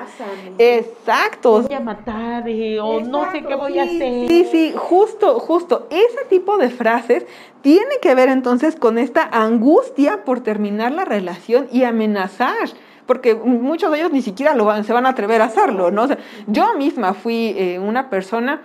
exacto. 0.58 1.62
Voy 1.64 1.74
a 1.74 1.82
matar 1.82 2.48
eh, 2.48 2.80
o 2.80 3.02
no 3.02 3.30
sé 3.32 3.44
qué 3.44 3.54
voy 3.54 3.78
a 3.80 3.84
hacer. 3.84 4.30
Sí, 4.30 4.48
sí, 4.50 4.74
justo, 4.78 5.40
justo. 5.40 5.88
Ese 5.90 6.24
tipo 6.30 6.58
de 6.58 6.70
frases 6.70 7.26
tiene 7.62 8.00
que 8.02 8.16
ver 8.16 8.30
entonces 8.30 8.78
con 8.78 8.98
esta 8.98 9.28
angustia 9.30 10.24
por 10.24 10.40
terminar 10.40 10.94
la 10.94 11.04
relación 11.04 11.68
y 11.70 11.84
amenazar 11.84 12.70
porque 13.06 13.36
muchos 13.36 13.92
de 13.92 14.00
ellos 14.00 14.12
ni 14.12 14.22
siquiera 14.22 14.56
lo 14.56 14.66
van, 14.66 14.84
se 14.86 14.94
van 14.94 15.06
a 15.06 15.10
atrever 15.10 15.42
a 15.42 15.46
hacerlo, 15.46 15.92
¿no? 15.92 16.04
O 16.04 16.08
sea, 16.08 16.18
yo 16.48 16.74
misma 16.76 17.14
fui 17.14 17.54
eh, 17.58 17.80
una 17.80 18.10
persona 18.10 18.62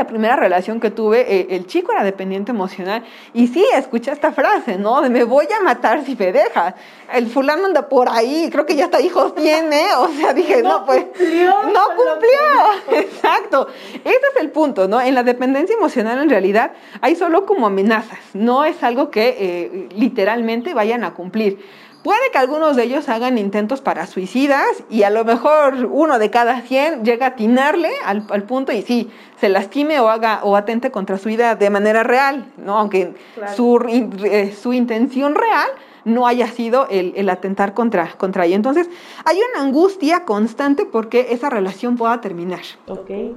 la 0.00 0.06
primera 0.06 0.34
relación 0.34 0.80
que 0.80 0.90
tuve, 0.90 1.20
eh, 1.20 1.46
el 1.50 1.66
chico 1.66 1.92
era 1.92 2.02
dependiente 2.02 2.52
emocional 2.52 3.04
y 3.34 3.48
sí, 3.48 3.62
escuché 3.74 4.10
esta 4.10 4.32
frase, 4.32 4.78
¿no? 4.78 5.02
De 5.02 5.10
me 5.10 5.24
voy 5.24 5.46
a 5.54 5.62
matar 5.62 6.06
si 6.06 6.16
me 6.16 6.32
dejas. 6.32 6.74
El 7.12 7.26
fulano 7.26 7.66
anda 7.66 7.86
por 7.86 8.08
ahí, 8.08 8.48
creo 8.50 8.64
que 8.64 8.74
ya 8.76 8.86
hasta 8.86 8.98
hijos 9.02 9.34
tiene, 9.46 9.82
o 9.98 10.08
sea, 10.08 10.32
dije, 10.32 10.62
no, 10.62 10.86
pues, 10.86 11.04
no 11.04 11.82
cumplió. 11.96 12.98
Exacto. 12.98 13.68
Ese 14.02 14.26
es 14.34 14.40
el 14.40 14.50
punto, 14.50 14.88
¿no? 14.88 15.02
En 15.02 15.14
la 15.14 15.22
dependencia 15.22 15.76
emocional 15.76 16.22
en 16.22 16.30
realidad 16.30 16.72
hay 17.02 17.14
solo 17.14 17.44
como 17.44 17.66
amenazas, 17.66 18.20
no 18.32 18.64
es 18.64 18.82
algo 18.82 19.10
que 19.10 19.36
eh, 19.38 19.88
literalmente 19.94 20.72
vayan 20.72 21.04
a 21.04 21.12
cumplir. 21.12 21.58
Puede 22.02 22.30
que 22.32 22.38
algunos 22.38 22.76
de 22.76 22.84
ellos 22.84 23.08
hagan 23.10 23.36
intentos 23.36 23.82
para 23.82 24.06
suicidas 24.06 24.84
y 24.88 25.02
a 25.02 25.10
lo 25.10 25.24
mejor 25.24 25.86
uno 25.90 26.18
de 26.18 26.30
cada 26.30 26.62
100 26.62 27.04
llega 27.04 27.26
a 27.26 27.28
atinarle 27.30 27.90
al, 28.04 28.24
al, 28.30 28.44
punto 28.44 28.72
y 28.72 28.80
sí, 28.80 29.10
se 29.38 29.50
lastime 29.50 30.00
o 30.00 30.08
haga 30.08 30.40
o 30.42 30.56
atente 30.56 30.90
contra 30.90 31.18
su 31.18 31.28
vida 31.28 31.56
de 31.56 31.68
manera 31.68 32.02
real, 32.02 32.50
¿no? 32.56 32.78
Aunque 32.78 33.14
claro. 33.34 33.54
su, 33.54 33.78
eh, 34.24 34.54
su 34.58 34.72
intención 34.72 35.34
real 35.34 35.68
no 36.06 36.26
haya 36.26 36.46
sido 36.48 36.86
el, 36.88 37.12
el, 37.16 37.28
atentar 37.28 37.74
contra, 37.74 38.12
contra 38.16 38.46
ella. 38.46 38.56
Entonces, 38.56 38.88
hay 39.26 39.38
una 39.52 39.62
angustia 39.62 40.24
constante 40.24 40.86
porque 40.86 41.28
esa 41.30 41.50
relación 41.50 41.96
pueda 41.96 42.20
terminar. 42.22 42.62
Okay. 42.86 43.36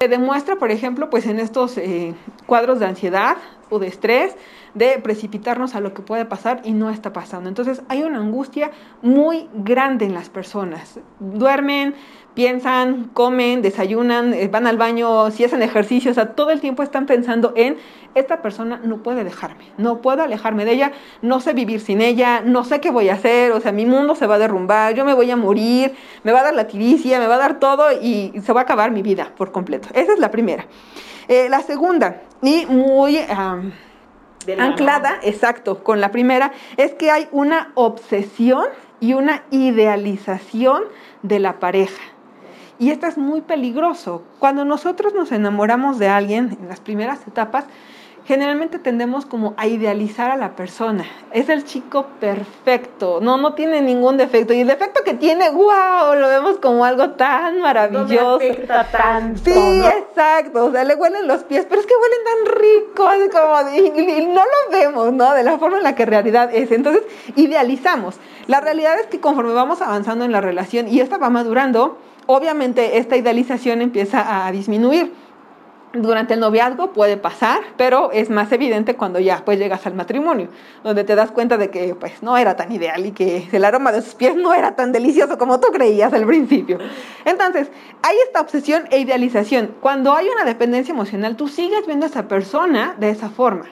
Se 0.00 0.08
demuestra, 0.08 0.56
por 0.56 0.70
ejemplo, 0.70 1.10
pues 1.10 1.26
en 1.26 1.38
estos 1.38 1.76
eh, 1.76 2.14
cuadros 2.46 2.78
de 2.78 2.86
ansiedad 2.86 3.36
o 3.68 3.78
de 3.78 3.86
estrés, 3.86 4.34
de 4.74 4.98
precipitarnos 4.98 5.74
a 5.74 5.80
lo 5.80 5.94
que 5.94 6.02
puede 6.02 6.24
pasar 6.24 6.62
y 6.64 6.72
no 6.72 6.90
está 6.90 7.12
pasando. 7.12 7.48
Entonces 7.48 7.82
hay 7.88 8.02
una 8.02 8.18
angustia 8.18 8.70
muy 9.02 9.48
grande 9.54 10.04
en 10.04 10.14
las 10.14 10.28
personas. 10.28 11.00
Duermen, 11.18 11.94
piensan, 12.34 13.10
comen, 13.12 13.62
desayunan, 13.62 14.32
eh, 14.34 14.48
van 14.48 14.66
al 14.66 14.78
baño, 14.78 15.30
si 15.30 15.44
hacen 15.44 15.62
ejercicio, 15.62 16.10
o 16.10 16.14
sea, 16.14 16.34
todo 16.34 16.50
el 16.50 16.60
tiempo 16.60 16.82
están 16.82 17.06
pensando 17.06 17.52
en, 17.56 17.76
esta 18.14 18.42
persona 18.42 18.80
no 18.82 19.02
puede 19.02 19.24
dejarme, 19.24 19.64
no 19.78 20.00
puedo 20.00 20.22
alejarme 20.22 20.64
de 20.64 20.72
ella, 20.72 20.92
no 21.22 21.40
sé 21.40 21.52
vivir 21.52 21.80
sin 21.80 22.00
ella, 22.00 22.40
no 22.40 22.64
sé 22.64 22.80
qué 22.80 22.90
voy 22.90 23.08
a 23.08 23.14
hacer, 23.14 23.52
o 23.52 23.60
sea, 23.60 23.72
mi 23.72 23.86
mundo 23.86 24.14
se 24.14 24.26
va 24.26 24.36
a 24.36 24.38
derrumbar, 24.38 24.94
yo 24.94 25.04
me 25.04 25.14
voy 25.14 25.30
a 25.30 25.36
morir, 25.36 25.94
me 26.22 26.32
va 26.32 26.40
a 26.40 26.44
dar 26.44 26.54
la 26.54 26.66
tiricia, 26.66 27.18
me 27.18 27.26
va 27.26 27.36
a 27.36 27.38
dar 27.38 27.58
todo 27.58 27.86
y 28.00 28.32
se 28.42 28.52
va 28.52 28.60
a 28.60 28.64
acabar 28.64 28.90
mi 28.90 29.02
vida 29.02 29.32
por 29.36 29.52
completo. 29.52 29.88
Esa 29.94 30.12
es 30.12 30.18
la 30.18 30.30
primera. 30.30 30.66
Eh, 31.28 31.48
la 31.48 31.60
segunda, 31.60 32.22
y 32.42 32.66
muy... 32.66 33.18
anclada, 34.58 35.18
exacto, 35.22 35.82
con 35.82 36.00
la 36.00 36.10
primera, 36.10 36.52
es 36.76 36.94
que 36.94 37.10
hay 37.10 37.28
una 37.32 37.72
obsesión 37.74 38.66
y 39.00 39.14
una 39.14 39.42
idealización 39.50 40.84
de 41.22 41.38
la 41.38 41.58
pareja. 41.58 42.02
Y 42.78 42.90
esto 42.90 43.06
es 43.06 43.18
muy 43.18 43.42
peligroso. 43.42 44.22
Cuando 44.38 44.64
nosotros 44.64 45.12
nos 45.14 45.32
enamoramos 45.32 45.98
de 45.98 46.08
alguien 46.08 46.56
en 46.60 46.68
las 46.68 46.80
primeras 46.80 47.26
etapas, 47.26 47.66
generalmente 48.30 48.78
tendemos 48.78 49.26
como 49.26 49.54
a 49.56 49.66
idealizar 49.66 50.30
a 50.30 50.36
la 50.36 50.54
persona. 50.54 51.04
Es 51.32 51.48
el 51.48 51.64
chico 51.64 52.06
perfecto, 52.20 53.18
no, 53.20 53.36
no 53.36 53.54
tiene 53.54 53.82
ningún 53.82 54.16
defecto. 54.16 54.52
Y 54.52 54.60
el 54.60 54.68
defecto 54.68 55.02
que 55.04 55.14
tiene, 55.14 55.50
wow, 55.50 56.14
lo 56.14 56.28
vemos 56.28 56.58
como 56.58 56.84
algo 56.84 57.10
tan 57.10 57.60
maravilloso. 57.60 58.38
No 58.38 58.84
tanto, 58.92 59.40
sí, 59.44 59.78
¿no? 59.80 59.88
exacto. 59.88 60.66
O 60.66 60.70
sea, 60.70 60.84
le 60.84 60.94
huelen 60.94 61.26
los 61.26 61.44
pies, 61.44 61.66
pero 61.68 61.80
es 61.80 61.86
que 61.86 61.94
huelen 61.94 62.20
tan 62.24 62.62
no 63.00 64.42
lo 64.42 64.72
vemos, 64.72 65.12
¿no? 65.12 65.34
De 65.34 65.42
la 65.42 65.58
forma 65.58 65.78
en 65.78 65.82
la 65.82 65.94
que 65.94 66.06
realidad 66.06 66.54
es. 66.54 66.70
Entonces, 66.70 67.02
idealizamos. 67.36 68.16
La 68.46 68.60
realidad 68.60 68.98
es 68.98 69.06
que 69.06 69.20
conforme 69.20 69.52
vamos 69.52 69.80
avanzando 69.82 70.24
en 70.24 70.32
la 70.32 70.40
relación 70.40 70.88
y 70.88 71.00
esta 71.00 71.18
va 71.18 71.30
madurando, 71.30 71.98
obviamente 72.26 72.98
esta 72.98 73.16
idealización 73.16 73.82
empieza 73.82 74.46
a 74.46 74.52
disminuir 74.52 75.12
durante 75.92 76.34
el 76.34 76.40
noviazgo 76.40 76.92
puede 76.92 77.16
pasar, 77.16 77.60
pero 77.76 78.12
es 78.12 78.30
más 78.30 78.52
evidente 78.52 78.94
cuando 78.96 79.18
ya 79.18 79.44
pues 79.44 79.58
llegas 79.58 79.86
al 79.86 79.94
matrimonio, 79.94 80.48
donde 80.84 81.04
te 81.04 81.14
das 81.14 81.30
cuenta 81.30 81.56
de 81.56 81.70
que 81.70 81.94
pues 81.94 82.22
no 82.22 82.36
era 82.36 82.56
tan 82.56 82.70
ideal 82.72 83.04
y 83.06 83.12
que 83.12 83.48
el 83.50 83.64
aroma 83.64 83.92
de 83.92 84.02
sus 84.02 84.14
pies 84.14 84.36
no 84.36 84.54
era 84.54 84.76
tan 84.76 84.92
delicioso 84.92 85.36
como 85.38 85.58
tú 85.58 85.68
creías 85.72 86.12
al 86.12 86.26
principio. 86.26 86.78
Entonces, 87.24 87.70
hay 88.02 88.16
esta 88.26 88.40
obsesión 88.40 88.84
e 88.90 89.00
idealización. 89.00 89.74
Cuando 89.80 90.14
hay 90.14 90.28
una 90.28 90.44
dependencia 90.44 90.92
emocional, 90.92 91.36
tú 91.36 91.48
sigues 91.48 91.86
viendo 91.86 92.06
a 92.06 92.08
esa 92.08 92.28
persona 92.28 92.94
de 92.98 93.10
esa 93.10 93.28
forma. 93.30 93.66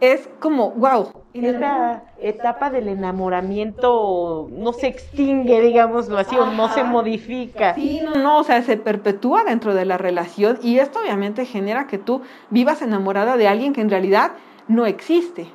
Es 0.00 0.28
como, 0.38 0.70
wow. 0.72 1.12
Esta 1.34 2.04
etapa 2.20 2.70
del 2.70 2.88
enamoramiento 2.88 4.48
no 4.50 4.72
se 4.72 4.88
extingue, 4.88 5.60
digámoslo 5.60 6.18
así, 6.18 6.36
Ajá. 6.36 6.44
o 6.44 6.52
no 6.52 6.68
se 6.68 6.84
modifica. 6.84 7.74
Sí, 7.74 8.00
no, 8.02 8.14
no, 8.14 8.38
o 8.38 8.44
sea, 8.44 8.62
se 8.62 8.76
perpetúa 8.76 9.44
dentro 9.44 9.74
de 9.74 9.84
la 9.84 9.98
relación 9.98 10.58
y 10.62 10.78
esto 10.78 11.00
obviamente 11.00 11.44
genera 11.44 11.86
que 11.86 11.98
tú 11.98 12.22
vivas 12.50 12.82
enamorada 12.82 13.36
de 13.36 13.48
alguien 13.48 13.72
que 13.72 13.80
en 13.80 13.90
realidad 13.90 14.32
no 14.68 14.86
existe. 14.86 15.48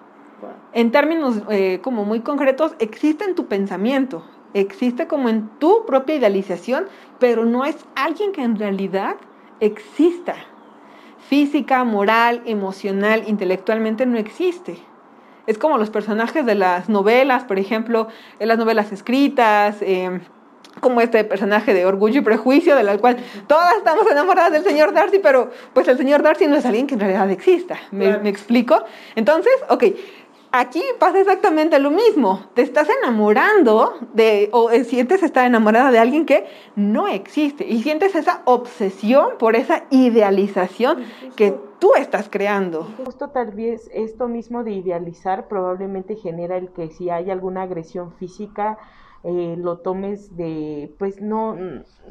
En 0.73 0.91
términos 0.91 1.41
eh, 1.49 1.79
como 1.81 2.03
muy 2.03 2.21
concretos, 2.21 2.75
existe 2.79 3.25
en 3.25 3.35
tu 3.35 3.45
pensamiento, 3.45 4.23
existe 4.53 5.07
como 5.07 5.29
en 5.29 5.47
tu 5.59 5.85
propia 5.85 6.15
idealización, 6.15 6.85
pero 7.19 7.45
no 7.45 7.63
es 7.63 7.85
alguien 7.95 8.31
que 8.31 8.43
en 8.43 8.57
realidad 8.57 9.15
exista. 9.59 10.35
Física, 11.29 11.83
moral, 11.83 12.41
emocional, 12.45 13.23
intelectualmente 13.27 14.05
no 14.05 14.17
existe. 14.17 14.77
Es 15.47 15.57
como 15.57 15.77
los 15.77 15.89
personajes 15.89 16.45
de 16.45 16.55
las 16.55 16.89
novelas, 16.89 17.43
por 17.43 17.59
ejemplo, 17.59 18.07
en 18.39 18.47
las 18.47 18.57
novelas 18.57 18.91
escritas, 18.91 19.77
eh, 19.81 20.21
como 20.79 21.01
este 21.01 21.23
personaje 21.23 21.73
de 21.73 21.85
Orgullo 21.85 22.19
y 22.19 22.23
Prejuicio, 22.23 22.75
de 22.75 22.83
la 22.83 22.97
cual 22.97 23.17
todas 23.47 23.75
estamos 23.77 24.09
enamoradas 24.09 24.51
del 24.53 24.63
señor 24.63 24.93
Darcy, 24.93 25.19
pero 25.19 25.51
pues 25.73 25.87
el 25.87 25.97
señor 25.97 26.23
Darcy 26.23 26.47
no 26.47 26.55
es 26.55 26.65
alguien 26.65 26.87
que 26.87 26.95
en 26.95 27.01
realidad 27.01 27.29
exista. 27.29 27.77
¿Me, 27.91 28.05
claro. 28.05 28.23
¿me 28.23 28.29
explico? 28.29 28.83
Entonces, 29.15 29.53
ok, 29.69 29.83
aquí 30.53 30.83
pasa 30.99 31.19
exactamente 31.19 31.79
lo 31.79 31.91
mismo. 31.91 32.45
Te 32.53 32.61
estás 32.61 32.87
enamorando 33.01 33.95
de, 34.13 34.49
o 34.53 34.69
eh, 34.69 34.85
sientes 34.85 35.23
estar 35.23 35.45
enamorada 35.45 35.91
de 35.91 35.99
alguien 35.99 36.25
que 36.25 36.45
no 36.75 37.07
existe 37.07 37.67
y 37.67 37.81
sientes 37.81 38.15
esa 38.15 38.43
obsesión 38.45 39.31
por 39.39 39.55
esa 39.55 39.83
idealización 39.89 41.03
que 41.35 41.57
tú 41.79 41.95
estás 41.95 42.29
creando. 42.29 42.87
Justo 43.03 43.29
tal 43.29 43.51
vez 43.51 43.89
esto 43.93 44.27
mismo 44.27 44.63
de 44.63 44.71
idealizar 44.71 45.47
probablemente 45.47 46.15
genera 46.15 46.55
el 46.55 46.69
que 46.69 46.89
si 46.89 47.09
hay 47.09 47.31
alguna 47.31 47.63
agresión 47.63 48.13
física, 48.13 48.77
eh, 49.25 49.55
lo 49.57 49.77
tomes 49.77 50.35
de, 50.35 50.93
pues 50.99 51.21
no, 51.21 51.57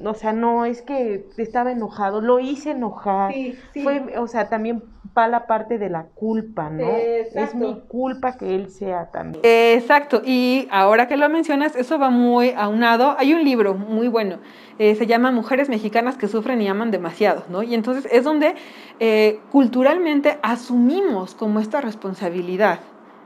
o 0.03 0.15
sea, 0.15 0.33
no 0.33 0.65
es 0.65 0.81
que 0.81 1.27
estaba 1.37 1.71
enojado, 1.71 2.23
lo 2.23 2.41
hice 2.41 2.71
enojar. 2.71 3.35
Fue, 3.83 4.17
o 4.19 4.27
sea, 4.27 4.49
también 4.49 4.83
va 5.17 5.29
la 5.29 5.47
parte 5.47 5.77
de 5.77 5.91
la 5.91 6.05
culpa, 6.15 6.71
¿no? 6.71 6.87
Es 6.87 7.55
mi 7.55 7.81
culpa 7.87 8.39
que 8.39 8.55
él 8.55 8.71
sea 8.71 9.11
también. 9.11 9.45
Exacto, 9.45 10.23
y 10.25 10.69
ahora 10.71 11.07
que 11.07 11.19
lo 11.19 11.29
mencionas, 11.29 11.77
eso 11.77 11.99
va 11.99 12.09
muy 12.09 12.55
aunado. 12.57 13.15
Hay 13.19 13.35
un 13.35 13.45
libro 13.45 13.75
muy 13.75 14.09
bueno, 14.09 14.39
eh, 14.79 14.95
se 14.95 15.07
llama 15.07 15.31
Mujeres 15.33 15.69
Mexicanas 15.69 16.17
que 16.17 16.29
sufren 16.29 16.63
y 16.63 16.69
aman 16.69 16.91
demasiado, 16.91 17.45
¿no? 17.51 17.63
Y 17.63 17.75
entonces 17.75 18.09
es 18.11 18.25
donde 18.25 18.55
eh, 19.01 19.39
culturalmente 19.51 20.39
asumimos 20.43 21.35
como 21.35 21.61
esta 21.61 21.83
responsabilidad. 21.83 22.81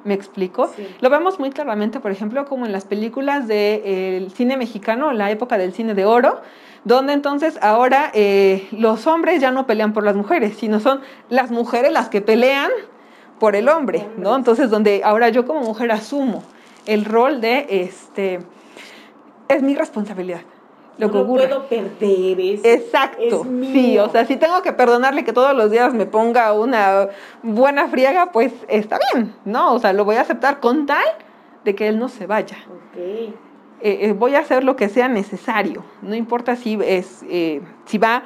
¿Me 0.06 0.14
explico? 0.14 0.70
Lo 1.00 1.10
vemos 1.10 1.40
muy 1.40 1.50
claramente, 1.50 1.98
por 1.98 2.12
ejemplo, 2.12 2.44
como 2.44 2.64
en 2.64 2.70
las 2.70 2.84
películas 2.84 3.48
del 3.48 3.82
de, 3.82 4.32
cine 4.32 4.56
mexicano, 4.56 5.12
la 5.12 5.32
época 5.32 5.58
del 5.58 5.72
cine 5.72 5.94
de 5.94 6.04
oro, 6.04 6.40
donde 6.84 7.12
entonces 7.12 7.58
ahora 7.60 8.12
eh, 8.14 8.68
los 8.70 9.08
hombres 9.08 9.40
ya 9.40 9.50
no 9.50 9.66
pelean 9.66 9.92
por 9.92 10.04
las 10.04 10.14
mujeres, 10.14 10.56
sino 10.58 10.78
son 10.78 11.00
las 11.28 11.50
mujeres 11.50 11.92
las 11.92 12.08
que 12.08 12.20
pelean 12.20 12.70
por 13.40 13.56
el 13.56 13.68
hombre, 13.68 14.06
¿no? 14.16 14.36
Entonces, 14.36 14.70
donde 14.70 15.02
ahora 15.04 15.28
yo 15.30 15.44
como 15.44 15.62
mujer 15.62 15.90
asumo 15.90 16.44
el 16.86 17.04
rol 17.04 17.40
de, 17.40 17.66
este, 17.68 18.38
es 19.48 19.62
mi 19.62 19.74
responsabilidad 19.74 20.42
lo 20.98 21.08
no 21.08 21.26
puedo 21.26 21.66
perder. 21.68 22.40
Es, 22.40 22.64
Exacto. 22.64 23.44
Sí, 23.72 23.98
o 23.98 24.08
sea, 24.08 24.24
si 24.24 24.36
tengo 24.36 24.62
que 24.62 24.72
perdonarle 24.72 25.24
que 25.24 25.32
todos 25.32 25.54
los 25.54 25.70
días 25.70 25.92
me 25.92 26.06
ponga 26.06 26.52
una 26.52 27.08
buena 27.42 27.88
friega, 27.88 28.32
pues 28.32 28.52
está 28.68 28.98
bien, 29.12 29.34
¿no? 29.44 29.74
O 29.74 29.78
sea, 29.78 29.92
lo 29.92 30.04
voy 30.04 30.16
a 30.16 30.22
aceptar 30.22 30.60
con 30.60 30.86
tal 30.86 31.04
de 31.64 31.74
que 31.74 31.88
él 31.88 31.98
no 31.98 32.08
se 32.08 32.26
vaya. 32.26 32.56
Okay. 32.92 33.34
Eh, 33.80 33.98
eh, 34.02 34.12
voy 34.12 34.34
a 34.34 34.38
hacer 34.38 34.64
lo 34.64 34.76
que 34.76 34.88
sea 34.88 35.08
necesario. 35.08 35.84
No 36.00 36.14
importa 36.14 36.56
si 36.56 36.78
es, 36.82 37.24
eh, 37.28 37.60
si 37.84 37.98
va 37.98 38.24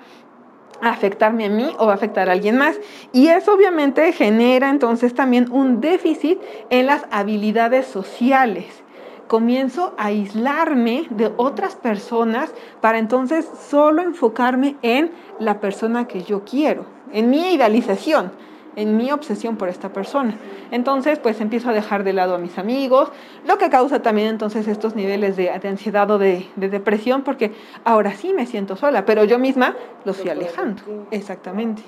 a 0.80 0.90
afectarme 0.90 1.46
a 1.46 1.50
mí 1.50 1.74
o 1.78 1.86
va 1.86 1.92
a 1.92 1.96
afectar 1.96 2.28
a 2.28 2.32
alguien 2.32 2.56
más. 2.56 2.78
Y 3.12 3.28
eso 3.28 3.52
obviamente 3.52 4.12
genera 4.12 4.70
entonces 4.70 5.12
también 5.12 5.50
un 5.50 5.80
déficit 5.80 6.40
en 6.70 6.86
las 6.86 7.04
habilidades 7.10 7.86
sociales 7.86 8.84
comienzo 9.30 9.94
a 9.96 10.06
aislarme 10.06 11.06
de 11.10 11.32
otras 11.36 11.76
personas 11.76 12.52
para 12.80 12.98
entonces 12.98 13.48
solo 13.70 14.02
enfocarme 14.02 14.74
en 14.82 15.12
la 15.38 15.60
persona 15.60 16.08
que 16.08 16.24
yo 16.24 16.44
quiero, 16.44 16.84
en 17.12 17.30
mi 17.30 17.54
idealización, 17.54 18.32
en 18.74 18.96
mi 18.96 19.12
obsesión 19.12 19.54
por 19.54 19.68
esta 19.68 19.92
persona. 19.92 20.34
Entonces, 20.72 21.20
pues 21.20 21.40
empiezo 21.40 21.70
a 21.70 21.72
dejar 21.72 22.02
de 22.02 22.12
lado 22.12 22.34
a 22.34 22.38
mis 22.38 22.58
amigos, 22.58 23.12
lo 23.46 23.56
que 23.56 23.70
causa 23.70 24.02
también 24.02 24.26
entonces 24.26 24.66
estos 24.66 24.96
niveles 24.96 25.36
de, 25.36 25.50
ansiedad 25.50 26.10
o 26.10 26.18
de, 26.18 26.48
depresión, 26.56 27.22
porque 27.22 27.52
ahora 27.84 28.14
sí 28.14 28.34
me 28.34 28.46
siento 28.46 28.74
sola, 28.74 29.04
pero 29.04 29.22
yo 29.22 29.38
misma 29.38 29.76
los 30.04 30.16
fui 30.16 30.30
alejando. 30.30 30.82
Exactamente. 31.12 31.82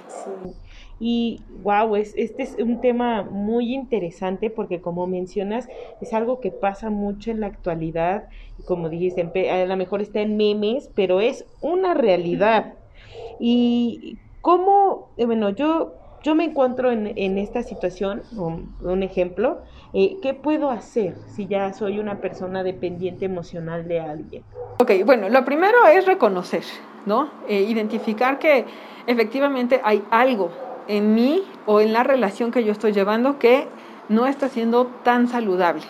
Y 1.04 1.40
wow, 1.64 1.96
es, 1.96 2.14
este 2.16 2.44
es 2.44 2.54
un 2.60 2.80
tema 2.80 3.24
muy 3.24 3.74
interesante 3.74 4.50
porque 4.50 4.80
como 4.80 5.08
mencionas, 5.08 5.66
es 6.00 6.12
algo 6.12 6.38
que 6.38 6.52
pasa 6.52 6.90
mucho 6.90 7.32
en 7.32 7.40
la 7.40 7.48
actualidad. 7.48 8.28
Como 8.66 8.88
dijiste, 8.88 9.50
a 9.50 9.66
lo 9.66 9.76
mejor 9.76 10.00
está 10.00 10.20
en 10.20 10.36
memes, 10.36 10.88
pero 10.94 11.20
es 11.20 11.44
una 11.60 11.94
realidad. 11.94 12.74
Y 13.40 14.16
cómo, 14.42 15.08
eh, 15.16 15.26
bueno, 15.26 15.50
yo, 15.50 15.94
yo 16.22 16.36
me 16.36 16.44
encuentro 16.44 16.92
en, 16.92 17.12
en 17.16 17.36
esta 17.36 17.64
situación, 17.64 18.22
un, 18.36 19.02
ejemplo, 19.02 19.62
eh, 19.94 20.18
¿qué 20.22 20.34
puedo 20.34 20.70
hacer 20.70 21.16
si 21.26 21.48
ya 21.48 21.72
soy 21.72 21.98
una 21.98 22.20
persona 22.20 22.62
dependiente 22.62 23.24
emocional 23.24 23.88
de 23.88 23.98
alguien? 23.98 24.44
Ok, 24.78 24.92
bueno, 25.04 25.28
lo 25.28 25.44
primero 25.44 25.84
es 25.92 26.06
reconocer, 26.06 26.62
¿no? 27.06 27.28
Eh, 27.48 27.62
identificar 27.62 28.38
que 28.38 28.66
efectivamente 29.08 29.80
hay 29.82 30.04
algo 30.12 30.70
en 30.88 31.14
mí 31.14 31.42
o 31.66 31.80
en 31.80 31.92
la 31.92 32.02
relación 32.02 32.50
que 32.50 32.64
yo 32.64 32.72
estoy 32.72 32.92
llevando 32.92 33.38
que 33.38 33.66
no 34.08 34.26
está 34.26 34.48
siendo 34.48 34.86
tan 35.02 35.28
saludable. 35.28 35.82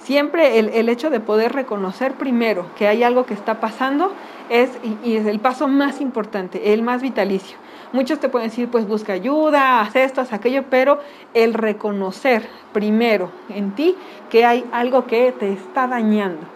Siempre 0.00 0.58
el, 0.58 0.88
hecho 0.90 1.08
de 1.08 1.20
poder 1.20 1.52
reconocer 1.52 2.12
primero 2.12 2.66
que 2.76 2.86
hay 2.86 3.02
algo 3.02 3.24
que 3.24 3.32
está 3.32 3.60
pasando 3.60 4.12
es, 4.50 4.70
y, 5.02 5.16
es 5.16 5.26
el 5.26 5.40
paso 5.40 5.66
más 5.66 6.02
importante, 6.02 6.74
el 6.74 6.82
más 6.82 7.00
vitalicio. 7.00 7.56
Muchos 7.92 8.18
te 8.18 8.28
pueden 8.28 8.50
decir, 8.50 8.68
pues 8.68 8.86
busca 8.86 9.14
ayuda, 9.14 9.80
haz 9.80 9.96
esto, 9.96 10.20
haz 10.20 10.32
aquello, 10.32 10.64
pero 10.68 10.98
el 11.32 11.54
reconocer 11.54 12.46
primero 12.74 13.30
en 13.48 13.70
ti 13.70 13.96
que 14.30 14.44
hay 14.44 14.66
algo 14.72 15.06
que 15.06 15.32
te 15.32 15.52
está 15.52 15.86
dañando 15.86 16.54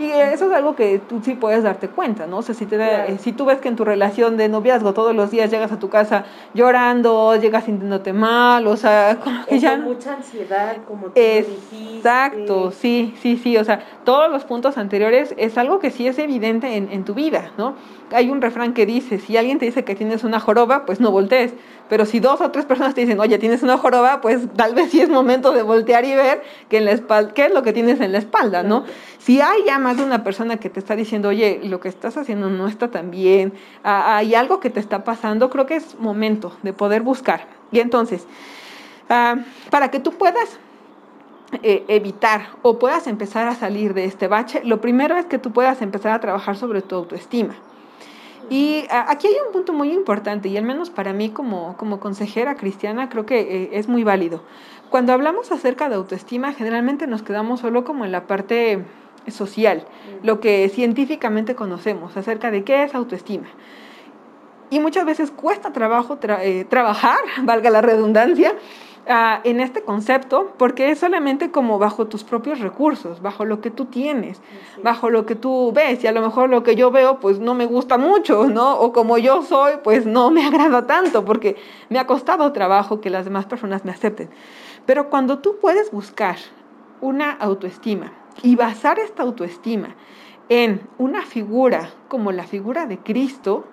y 0.00 0.10
eso 0.10 0.46
es 0.46 0.52
algo 0.56 0.74
que 0.74 0.98
tú 0.98 1.20
sí 1.22 1.34
puedes 1.34 1.62
darte 1.62 1.88
cuenta, 1.88 2.26
¿no? 2.26 2.38
O 2.38 2.42
sea, 2.42 2.54
si, 2.54 2.64
te 2.64 2.76
eh, 2.80 3.18
si 3.18 3.32
tú 3.32 3.44
ves 3.44 3.58
que 3.58 3.68
en 3.68 3.76
tu 3.76 3.84
relación 3.84 4.38
de 4.38 4.48
noviazgo 4.48 4.94
todos 4.94 5.14
los 5.14 5.30
días 5.30 5.50
llegas 5.50 5.72
a 5.72 5.78
tu 5.78 5.90
casa 5.90 6.24
llorando, 6.54 7.36
llegas 7.36 7.64
sintiéndote 7.64 8.14
mal, 8.14 8.66
o 8.66 8.78
sea, 8.78 9.18
como 9.22 9.44
que 9.44 9.58
ya... 9.58 9.76
mucha 9.76 10.14
ansiedad, 10.14 10.78
como 10.88 11.08
tú 11.08 11.12
Exacto, 11.16 12.70
sí, 12.70 13.14
sí, 13.20 13.36
sí, 13.36 13.58
o 13.58 13.64
sea, 13.64 13.84
todos 14.04 14.30
los 14.30 14.44
puntos 14.44 14.78
anteriores 14.78 15.34
es 15.36 15.58
algo 15.58 15.80
que 15.80 15.90
sí 15.90 16.08
es 16.08 16.18
evidente 16.18 16.76
en, 16.76 16.90
en 16.90 17.04
tu 17.04 17.12
vida, 17.12 17.52
¿no? 17.58 17.74
Hay 18.12 18.30
un 18.30 18.40
refrán 18.40 18.74
que 18.74 18.86
dice, 18.86 19.18
si 19.18 19.36
alguien 19.36 19.58
te 19.58 19.66
dice 19.66 19.84
que 19.84 19.94
tienes 19.94 20.24
una 20.24 20.40
joroba, 20.40 20.86
pues 20.86 21.00
no 21.00 21.10
voltees. 21.10 21.52
Pero 21.88 22.04
si 22.04 22.20
dos 22.20 22.40
o 22.40 22.50
tres 22.50 22.64
personas 22.64 22.94
te 22.94 23.00
dicen, 23.00 23.18
oye, 23.18 23.38
tienes 23.38 23.62
una 23.62 23.76
joroba, 23.76 24.20
pues 24.20 24.42
tal 24.56 24.74
vez 24.74 24.90
sí 24.90 25.00
es 25.00 25.08
momento 25.08 25.52
de 25.52 25.62
voltear 25.62 26.04
y 26.04 26.14
ver 26.14 26.42
que 26.68 26.78
en 26.78 26.84
la 26.84 26.92
espalda, 26.92 27.34
qué 27.34 27.46
es 27.46 27.52
lo 27.52 27.62
que 27.62 27.72
tienes 27.72 28.00
en 28.00 28.12
la 28.12 28.18
espalda, 28.18 28.62
¿no? 28.62 28.84
Si 29.18 29.40
hay 29.40 29.64
ya 29.66 29.78
más 29.78 29.96
de 29.96 30.04
una 30.04 30.22
persona 30.22 30.58
que 30.58 30.70
te 30.70 30.78
está 30.78 30.96
diciendo, 30.96 31.28
oye, 31.28 31.60
lo 31.64 31.80
que 31.80 31.88
estás 31.88 32.16
haciendo 32.16 32.48
no 32.48 32.68
está 32.68 32.90
tan 32.90 33.10
bien, 33.10 33.52
hay 33.82 34.34
algo 34.34 34.60
que 34.60 34.70
te 34.70 34.80
está 34.80 35.04
pasando, 35.04 35.50
creo 35.50 35.66
que 35.66 35.76
es 35.76 35.98
momento 35.98 36.56
de 36.62 36.72
poder 36.72 37.02
buscar. 37.02 37.46
Y 37.72 37.80
entonces, 37.80 38.26
ah, 39.08 39.36
para 39.70 39.90
que 39.90 40.00
tú 40.00 40.12
puedas 40.12 40.58
eh, 41.64 41.84
evitar 41.88 42.50
o 42.62 42.78
puedas 42.78 43.08
empezar 43.08 43.48
a 43.48 43.56
salir 43.56 43.92
de 43.92 44.04
este 44.04 44.28
bache, 44.28 44.62
lo 44.64 44.80
primero 44.80 45.16
es 45.16 45.26
que 45.26 45.38
tú 45.38 45.50
puedas 45.50 45.82
empezar 45.82 46.12
a 46.12 46.20
trabajar 46.20 46.56
sobre 46.56 46.80
tu 46.80 46.94
autoestima. 46.94 47.56
Y 48.48 48.86
aquí 48.90 49.28
hay 49.28 49.36
un 49.46 49.52
punto 49.52 49.72
muy 49.72 49.92
importante, 49.92 50.48
y 50.48 50.56
al 50.56 50.64
menos 50.64 50.90
para 50.90 51.12
mí 51.12 51.30
como, 51.30 51.76
como 51.76 52.00
consejera 52.00 52.56
cristiana 52.56 53.08
creo 53.08 53.26
que 53.26 53.40
eh, 53.40 53.70
es 53.74 53.88
muy 53.88 54.02
válido. 54.02 54.42
Cuando 54.90 55.12
hablamos 55.12 55.52
acerca 55.52 55.88
de 55.88 55.94
autoestima, 55.94 56.52
generalmente 56.52 57.06
nos 57.06 57.22
quedamos 57.22 57.60
solo 57.60 57.84
como 57.84 58.04
en 58.04 58.12
la 58.12 58.26
parte 58.26 58.84
social, 59.28 59.84
lo 60.22 60.40
que 60.40 60.68
científicamente 60.68 61.54
conocemos 61.54 62.16
acerca 62.16 62.50
de 62.50 62.64
qué 62.64 62.82
es 62.82 62.94
autoestima. 62.94 63.46
Y 64.70 64.80
muchas 64.80 65.04
veces 65.04 65.30
cuesta 65.30 65.72
trabajo 65.72 66.18
eh, 66.22 66.64
trabajar, 66.68 67.18
valga 67.42 67.70
la 67.70 67.82
redundancia, 67.82 68.54
En 69.42 69.58
este 69.58 69.82
concepto 69.82 70.52
porque 70.56 70.92
es 70.92 71.00
solamente 71.00 71.50
como 71.50 71.80
bajo 71.80 72.06
tus 72.06 72.22
propios 72.22 72.60
recursos, 72.60 73.20
bajo 73.20 73.44
lo 73.44 73.60
que 73.60 73.72
tú 73.72 73.86
tienes, 73.86 74.40
bajo 74.84 75.10
lo 75.10 75.26
que 75.26 75.34
tú 75.34 75.72
ves 75.74 76.04
y 76.04 76.06
a 76.06 76.12
lo 76.12 76.20
mejor 76.20 76.48
lo 76.48 76.62
que 76.62 76.76
yo 76.76 76.92
veo 76.92 77.18
pues 77.18 77.40
no 77.40 77.54
me 77.54 77.66
gusta 77.66 77.98
mucho, 77.98 78.46
¿no? 78.46 78.78
O 78.78 78.92
como 78.92 79.18
yo 79.18 79.42
soy 79.42 79.78
pues 79.82 80.06
no 80.06 80.30
me 80.30 80.44
agrada 80.46 80.86
tanto 80.86 81.24
porque 81.24 81.56
me 81.88 81.98
ha 81.98 82.06
costado 82.06 82.52
trabajo 82.52 83.00
que 83.00 83.10
las 83.10 83.24
demás 83.24 83.46
personas 83.46 83.84
me 83.84 83.90
acepten. 83.90 84.30
Pero 84.86 85.10
cuando 85.10 85.40
tú 85.40 85.56
puedes 85.60 85.90
buscar 85.90 86.36
una 87.00 87.32
autoestima 87.32 88.12
y 88.44 88.54
basar 88.54 89.00
esta 89.00 89.24
autoestima 89.24 89.96
en 90.48 90.82
una 90.98 91.22
figura 91.22 91.90
como 92.06 92.30
la 92.30 92.44
figura 92.44 92.86
de 92.86 92.98
Cristo, 92.98 93.64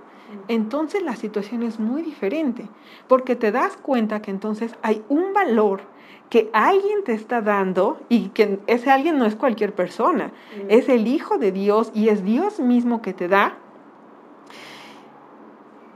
entonces 0.47 1.03
la 1.03 1.15
situación 1.15 1.63
es 1.63 1.79
muy 1.79 2.01
diferente, 2.01 2.67
porque 3.07 3.35
te 3.35 3.51
das 3.51 3.77
cuenta 3.77 4.21
que 4.21 4.31
entonces 4.31 4.75
hay 4.81 5.03
un 5.09 5.33
valor 5.33 5.81
que 6.29 6.49
alguien 6.53 7.03
te 7.03 7.13
está 7.13 7.41
dando 7.41 7.99
y 8.09 8.29
que 8.29 8.59
ese 8.67 8.91
alguien 8.91 9.17
no 9.17 9.25
es 9.25 9.35
cualquier 9.35 9.73
persona, 9.73 10.31
es 10.67 10.89
el 10.89 11.07
Hijo 11.07 11.37
de 11.37 11.51
Dios 11.51 11.91
y 11.93 12.09
es 12.09 12.23
Dios 12.23 12.59
mismo 12.59 13.01
que 13.01 13.13
te 13.13 13.27
da. 13.27 13.57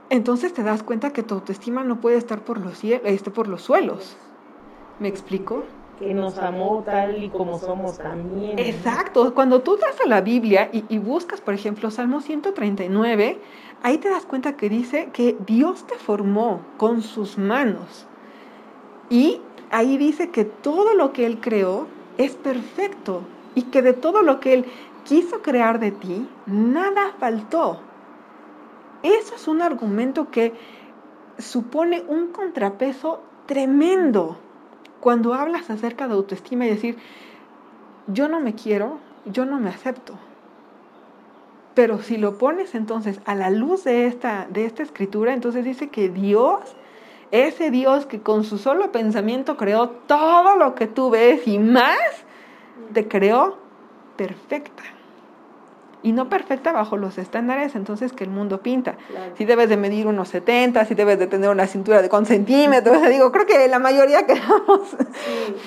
Entonces 0.10 0.54
te 0.54 0.64
das 0.64 0.84
cuenta 0.84 1.14
que 1.14 1.24
tu 1.24 1.36
autoestima 1.36 1.84
no 1.84 2.02
puede 2.02 2.18
estar 2.18 2.44
por 2.44 2.60
los, 2.60 2.84
este, 2.84 3.32
por 3.32 3.48
los 3.48 3.62
suelos. 3.62 4.18
¿Me 5.00 5.08
explico? 5.08 5.64
Que 6.02 6.14
nos 6.14 6.38
amó 6.40 6.84
tal 6.86 7.24
y 7.24 7.30
como 7.30 7.60
somos 7.60 7.98
también. 7.98 8.60
Exacto, 8.60 9.34
cuando 9.34 9.62
tú 9.62 9.78
das 9.78 10.02
a 10.04 10.08
la 10.08 10.22
Biblia 10.22 10.70
y, 10.74 10.84
y, 10.90 10.98
buscas, 10.98 11.40
por 11.40 11.54
ejemplo, 11.54 11.92
Salmo 11.92 12.22
139, 12.22 13.40
ahí 13.84 13.98
te 13.98 14.10
das 14.10 14.26
cuenta 14.26 14.58
que 14.58 14.68
dice 14.68 15.10
que 15.14 15.38
Dios 15.46 15.86
te 15.88 15.96
formó 15.96 16.62
con 16.78 17.02
sus 17.02 17.38
manos 17.38 18.08
y 19.10 19.40
ahí 19.70 19.98
dice 19.98 20.30
que 20.30 20.46
todo 20.46 20.94
lo 20.94 21.14
que 21.14 21.26
Él 21.26 21.40
creó 21.40 21.88
es 22.18 22.34
perfecto 22.34 23.22
y 23.56 23.64
que 23.64 23.82
de 23.82 23.94
todo 23.94 24.22
lo 24.22 24.40
que 24.40 24.54
Él 24.54 24.66
quiso 25.04 25.42
crear 25.42 25.80
de 25.80 25.92
ti, 25.92 26.28
nada 26.46 27.14
faltó. 27.20 27.80
Eso 29.04 29.36
es 29.36 29.48
un 29.48 29.62
argumento 29.62 30.30
que 30.30 30.54
supone 31.38 32.04
un 32.08 32.28
contrapeso 32.28 33.22
tremendo 33.48 34.38
cuando 35.02 35.34
hablas 35.34 35.70
acerca 35.70 36.08
de 36.08 36.14
autoestima 36.14 36.66
y 36.66 36.70
decir, 36.70 36.98
yo 38.08 38.30
no 38.30 38.40
me 38.40 38.56
quiero, 38.56 39.00
yo 39.26 39.46
no 39.46 39.60
me 39.60 39.70
acepto. 39.70 40.14
Pero 41.74 42.02
si 42.02 42.18
lo 42.18 42.38
pones 42.38 42.76
entonces 42.76 43.20
a 43.26 43.36
la 43.36 43.50
luz 43.50 43.84
de 43.84 44.08
esta, 44.08 44.48
de 44.50 44.66
esta 44.66 44.84
escritura, 44.84 45.34
entonces 45.34 45.66
dice 45.66 45.90
que 45.90 46.08
Dios, 46.08 46.60
ese 47.32 47.72
Dios 47.72 48.06
que 48.06 48.22
con 48.22 48.44
su 48.44 48.58
solo 48.58 48.92
pensamiento 48.92 49.58
creó 49.58 49.90
todo 49.90 50.56
lo 50.56 50.76
que 50.76 50.88
tú 50.88 51.10
ves 51.10 51.48
y 51.48 51.60
más, 51.60 51.98
te 52.94 53.08
creó 53.08 53.58
perfecta 54.16 54.84
y 56.04 56.12
no 56.12 56.30
perfecta 56.30 56.72
bajo 56.72 56.98
los 56.98 57.18
estándares 57.18 57.76
entonces 57.76 58.14
que 58.14 58.24
el 58.24 58.30
mundo 58.30 58.62
pinta. 58.62 58.96
Si 59.38 59.46
debes 59.46 59.70
de 59.70 59.78
medir 59.78 60.08
unos 60.08 60.30
70, 60.30 60.86
si 60.86 60.96
debes 60.96 61.20
de 61.20 61.28
tener 61.28 61.50
una 61.50 61.68
cintura 61.68 62.02
de 62.02 62.10
con 62.10 62.26
centímetros, 62.26 63.02
digo, 63.10 63.32
creo 63.32 63.46
que 63.46 63.68
la 63.68 63.80
mayoría 63.80 64.26
quedamos 64.28 64.96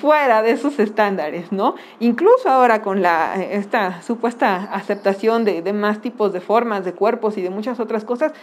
fuera 0.01 0.41
de 0.41 0.51
esos 0.51 0.77
estándares, 0.79 1.51
¿no? 1.51 1.75
Incluso 1.99 2.49
ahora 2.49 2.81
con 2.81 3.01
la, 3.01 3.35
esta 3.41 4.01
supuesta 4.01 4.69
aceptación 4.71 5.45
de, 5.45 5.61
de, 5.61 5.73
más 5.73 6.01
tipos 6.01 6.33
de 6.33 6.41
formas, 6.41 6.85
de 6.85 6.93
cuerpos 6.93 7.37
y 7.37 7.41
de 7.41 7.49
muchas 7.49 7.79
otras 7.79 8.03
cosas, 8.03 8.33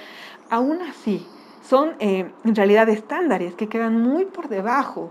aún 0.51 0.81
así 0.83 1.27
son 1.69 1.95
eh, 2.01 2.31
en 2.45 2.55
realidad 2.55 2.89
estándares 2.89 3.55
que 3.55 3.69
quedan 3.69 4.01
muy 4.01 4.25
por 4.25 4.49
debajo 4.49 5.11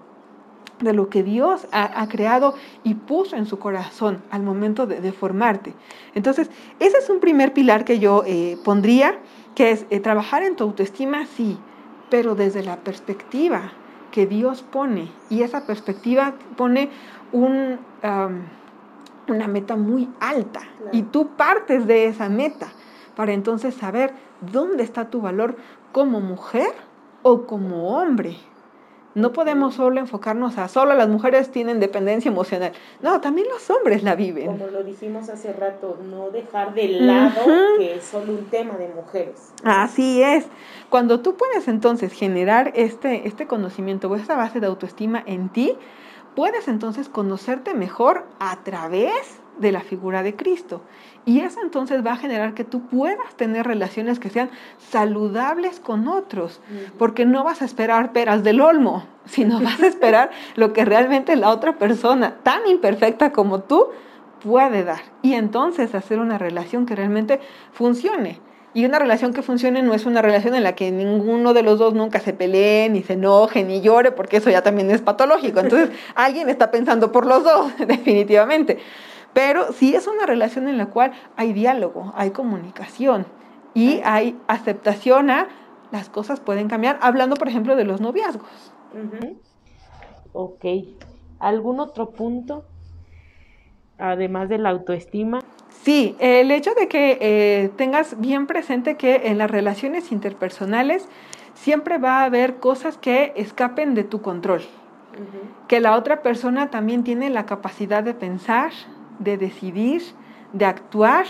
de 0.81 0.93
lo 0.93 1.09
que 1.09 1.23
Dios 1.23 1.67
ha, 1.71 2.07
creado 2.07 2.55
y 2.83 2.95
puso 2.95 3.35
en 3.35 3.45
su 3.45 3.59
corazón 3.59 4.21
al 4.31 4.43
momento 4.43 4.87
de, 4.87 5.11
formarte. 5.11 5.73
Entonces, 6.15 6.49
ese 6.79 6.97
es 6.97 7.09
un 7.09 7.19
primer 7.19 7.53
pilar 7.53 7.85
que 7.85 7.99
yo 7.99 8.23
eh, 8.25 8.57
pondría, 8.63 9.19
que 9.55 9.71
es 9.71 9.85
eh, 9.89 9.99
trabajar 9.99 10.43
en 10.43 10.55
tu 10.55 10.63
autoestima, 10.63 11.25
sí, 11.25 11.57
pero 12.09 12.35
desde 12.35 12.63
la 12.63 12.77
perspectiva 12.77 13.71
que 14.11 14.25
Dios 14.25 14.61
pone. 14.61 15.09
Y 15.29 15.41
esa 15.41 15.65
perspectiva 15.65 16.33
pone 16.57 16.89
un, 17.31 17.79
una 19.27 19.47
meta 19.47 19.75
muy 19.75 20.09
alta. 20.19 20.61
Y 20.91 21.03
tú 21.03 21.29
partes 21.37 21.87
de 21.87 22.07
esa 22.07 22.29
meta 22.29 22.67
para 23.15 23.33
entonces 23.33 23.75
saber 23.75 24.13
dónde 24.41 24.83
está 24.83 25.09
tu 25.09 25.21
valor 25.21 25.55
como 25.91 26.19
mujer 26.19 26.73
o 27.23 27.45
como 27.45 27.97
hombre. 27.97 28.37
No 29.13 29.33
podemos 29.33 29.75
solo 29.75 29.99
enfocarnos 29.99 30.57
a 30.57 30.69
solo 30.69 30.93
las 30.93 31.09
mujeres 31.09 31.51
tienen 31.51 31.81
dependencia 31.81 32.29
emocional. 32.29 32.71
No, 33.01 33.19
también 33.19 33.47
los 33.49 33.69
hombres 33.69 34.03
la 34.03 34.15
viven. 34.15 34.45
Como 34.45 34.67
lo 34.67 34.83
dijimos 34.83 35.27
hace 35.27 35.51
rato, 35.51 35.97
no 36.09 36.29
dejar 36.29 36.73
de 36.73 36.87
lado 36.87 37.41
que 37.77 37.95
es 37.95 38.05
solo 38.05 38.31
un 38.31 38.45
tema 38.45 38.75
de 38.75 38.87
mujeres. 38.87 39.53
Así 39.63 40.23
es. 40.23 40.45
Cuando 40.89 41.19
tú 41.19 41.35
puedes 41.35 41.67
entonces 41.67 42.13
generar 42.13 42.71
este, 42.75 43.27
este 43.27 43.47
conocimiento 43.47 44.09
o 44.09 44.15
esta 44.15 44.37
base 44.37 44.61
de 44.61 44.67
autoestima 44.67 45.21
en 45.25 45.49
ti, 45.49 45.77
puedes 46.33 46.69
entonces 46.69 47.09
conocerte 47.09 47.73
mejor 47.73 48.25
a 48.39 48.63
través 48.63 49.40
de 49.59 49.71
la 49.71 49.81
figura 49.81 50.23
de 50.23 50.35
Cristo. 50.35 50.81
Y 51.25 51.41
eso 51.41 51.59
entonces 51.61 52.05
va 52.05 52.13
a 52.13 52.17
generar 52.17 52.53
que 52.53 52.63
tú 52.63 52.87
puedas 52.87 53.35
tener 53.35 53.67
relaciones 53.67 54.19
que 54.19 54.29
sean 54.29 54.49
saludables 54.79 55.79
con 55.79 56.07
otros, 56.07 56.61
porque 56.97 57.25
no 57.25 57.43
vas 57.43 57.61
a 57.61 57.65
esperar 57.65 58.11
peras 58.11 58.43
del 58.43 58.59
olmo, 58.59 59.05
sino 59.25 59.59
vas 59.59 59.81
a 59.81 59.87
esperar 59.87 60.31
lo 60.55 60.73
que 60.73 60.83
realmente 60.83 61.35
la 61.35 61.49
otra 61.49 61.77
persona, 61.77 62.37
tan 62.43 62.67
imperfecta 62.67 63.31
como 63.31 63.61
tú, 63.61 63.89
puede 64.43 64.83
dar. 64.83 65.01
Y 65.21 65.33
entonces 65.33 65.93
hacer 65.93 66.19
una 66.19 66.37
relación 66.37 66.87
que 66.87 66.95
realmente 66.95 67.39
funcione. 67.71 68.39
Y 68.73 68.85
una 68.85 68.99
relación 68.99 69.33
que 69.33 69.41
funcione 69.41 69.81
no 69.83 69.93
es 69.93 70.05
una 70.05 70.21
relación 70.21 70.55
en 70.55 70.63
la 70.63 70.75
que 70.75 70.91
ninguno 70.91 71.53
de 71.53 71.61
los 71.61 71.77
dos 71.77 71.93
nunca 71.93 72.21
se 72.21 72.31
pelee, 72.31 72.89
ni 72.89 73.03
se 73.03 73.13
enoje, 73.13 73.65
ni 73.65 73.81
llore, 73.81 74.11
porque 74.11 74.37
eso 74.37 74.49
ya 74.49 74.61
también 74.63 74.89
es 74.91 75.01
patológico. 75.01 75.59
Entonces, 75.59 75.89
alguien 76.15 76.49
está 76.49 76.71
pensando 76.71 77.11
por 77.11 77.25
los 77.25 77.43
dos, 77.43 77.71
definitivamente. 77.87 78.79
Pero 79.33 79.71
sí 79.73 79.95
es 79.95 80.07
una 80.07 80.25
relación 80.25 80.67
en 80.67 80.77
la 80.77 80.87
cual 80.87 81.13
hay 81.37 81.53
diálogo, 81.53 82.11
hay 82.15 82.31
comunicación 82.31 83.25
y 83.73 84.01
hay 84.03 84.37
aceptación 84.47 85.29
a 85.29 85.47
las 85.91 86.09
cosas 86.09 86.39
pueden 86.39 86.69
cambiar, 86.69 86.97
hablando 87.01 87.35
por 87.35 87.47
ejemplo 87.47 87.75
de 87.75 87.83
los 87.83 88.01
noviazgos. 88.01 88.71
Ok. 90.33 90.65
¿Algún 91.39 91.79
otro 91.79 92.11
punto? 92.11 92.65
Además 93.97 94.49
de 94.49 94.57
la 94.57 94.69
autoestima. 94.69 95.41
Sí, 95.83 96.15
el 96.19 96.51
hecho 96.51 96.73
de 96.73 96.87
que 96.87 97.17
eh, 97.21 97.71
tengas 97.75 98.19
bien 98.19 98.47
presente 98.47 98.95
que 98.95 99.27
en 99.27 99.37
las 99.37 99.49
relaciones 99.49 100.11
interpersonales 100.11 101.07
siempre 101.53 101.97
va 101.97 102.21
a 102.21 102.25
haber 102.25 102.55
cosas 102.55 102.97
que 102.97 103.33
escapen 103.35 103.93
de 103.93 104.03
tu 104.03 104.21
control. 104.21 104.61
Que 105.67 105.81
la 105.81 105.97
otra 105.97 106.21
persona 106.21 106.69
también 106.69 107.03
tiene 107.03 107.29
la 107.29 107.45
capacidad 107.45 108.01
de 108.01 108.13
pensar, 108.13 108.71
de 109.23 109.37
decidir, 109.37 110.03
de 110.53 110.65
actuar, 110.65 111.25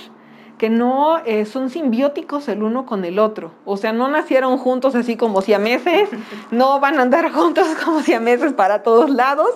que 0.58 0.70
no 0.70 1.18
eh, 1.26 1.46
son 1.46 1.72
simbióticos 1.72 2.48
el 2.48 2.62
uno 2.62 2.86
con 2.86 3.04
el 3.04 3.18
otro. 3.18 3.52
O 3.66 3.78
sea, 3.78 3.94
no 3.94 4.10
nacieron 4.10 4.58
juntos 4.60 4.94
así 4.94 5.18
como 5.18 5.42
siameses, 5.42 6.10
no 6.52 6.80
van 6.80 7.00
a 7.00 7.02
andar 7.02 7.32
juntos 7.32 7.68
como 7.84 8.02
siameses 8.02 8.54
para 8.54 8.84
todos 8.84 9.10
lados, 9.10 9.50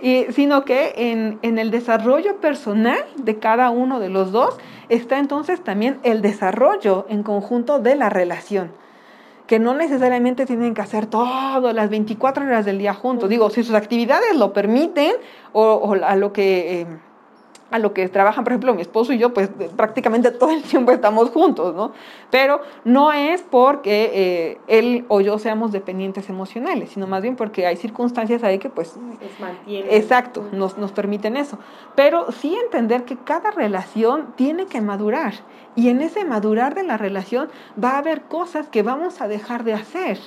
y, 0.00 0.24
sino 0.30 0.64
que 0.64 0.94
en, 0.96 1.38
en 1.42 1.58
el 1.58 1.70
desarrollo 1.70 2.40
personal 2.40 2.98
de 3.16 3.38
cada 3.38 3.70
uno 3.70 4.00
de 4.00 4.08
los 4.08 4.32
dos 4.32 4.56
está 4.88 5.18
entonces 5.18 5.62
también 5.62 6.00
el 6.02 6.20
desarrollo 6.20 7.06
en 7.08 7.22
conjunto 7.22 7.78
de 7.78 7.94
la 7.94 8.08
relación 8.08 8.72
que 9.46 9.58
no 9.58 9.74
necesariamente 9.74 10.46
tienen 10.46 10.74
que 10.74 10.80
hacer 10.80 11.06
todas 11.06 11.74
las 11.74 11.90
24 11.90 12.44
horas 12.44 12.64
del 12.64 12.78
día 12.78 12.94
juntos. 12.94 13.28
Digo, 13.28 13.50
si 13.50 13.64
sus 13.64 13.74
actividades 13.74 14.36
lo 14.36 14.52
permiten 14.52 15.12
o, 15.52 15.96
a 16.04 16.14
lo 16.14 16.32
que... 16.32 16.82
Eh, 16.82 16.86
a 17.70 17.78
lo 17.78 17.92
que 17.92 18.08
trabajan, 18.08 18.44
por 18.44 18.52
ejemplo, 18.52 18.74
mi 18.74 18.82
esposo 18.82 19.12
y 19.12 19.18
yo, 19.18 19.32
pues 19.32 19.48
prácticamente 19.76 20.30
todo 20.32 20.50
el 20.50 20.62
tiempo 20.62 20.92
estamos 20.92 21.30
juntos, 21.30 21.74
¿no? 21.74 21.92
Pero 22.30 22.60
no 22.84 23.12
es 23.12 23.42
porque 23.42 24.10
eh, 24.12 24.58
él 24.66 25.04
o 25.08 25.20
yo 25.20 25.38
seamos 25.38 25.72
dependientes 25.72 26.28
emocionales, 26.28 26.90
sino 26.90 27.06
más 27.06 27.22
bien 27.22 27.36
porque 27.36 27.66
hay 27.66 27.76
circunstancias 27.76 28.42
ahí 28.42 28.58
que 28.58 28.70
pues... 28.70 28.98
Exacto, 29.66 30.44
nos, 30.52 30.78
nos 30.78 30.92
permiten 30.92 31.36
eso. 31.36 31.58
Pero 31.94 32.32
sí 32.32 32.56
entender 32.64 33.04
que 33.04 33.16
cada 33.16 33.50
relación 33.50 34.34
tiene 34.36 34.66
que 34.66 34.80
madurar 34.80 35.34
y 35.76 35.88
en 35.88 36.00
ese 36.00 36.24
madurar 36.24 36.74
de 36.74 36.82
la 36.82 36.96
relación 36.96 37.48
va 37.82 37.92
a 37.92 37.98
haber 37.98 38.22
cosas 38.22 38.68
que 38.68 38.82
vamos 38.82 39.20
a 39.20 39.28
dejar 39.28 39.64
de 39.64 39.74
hacer. 39.74 40.18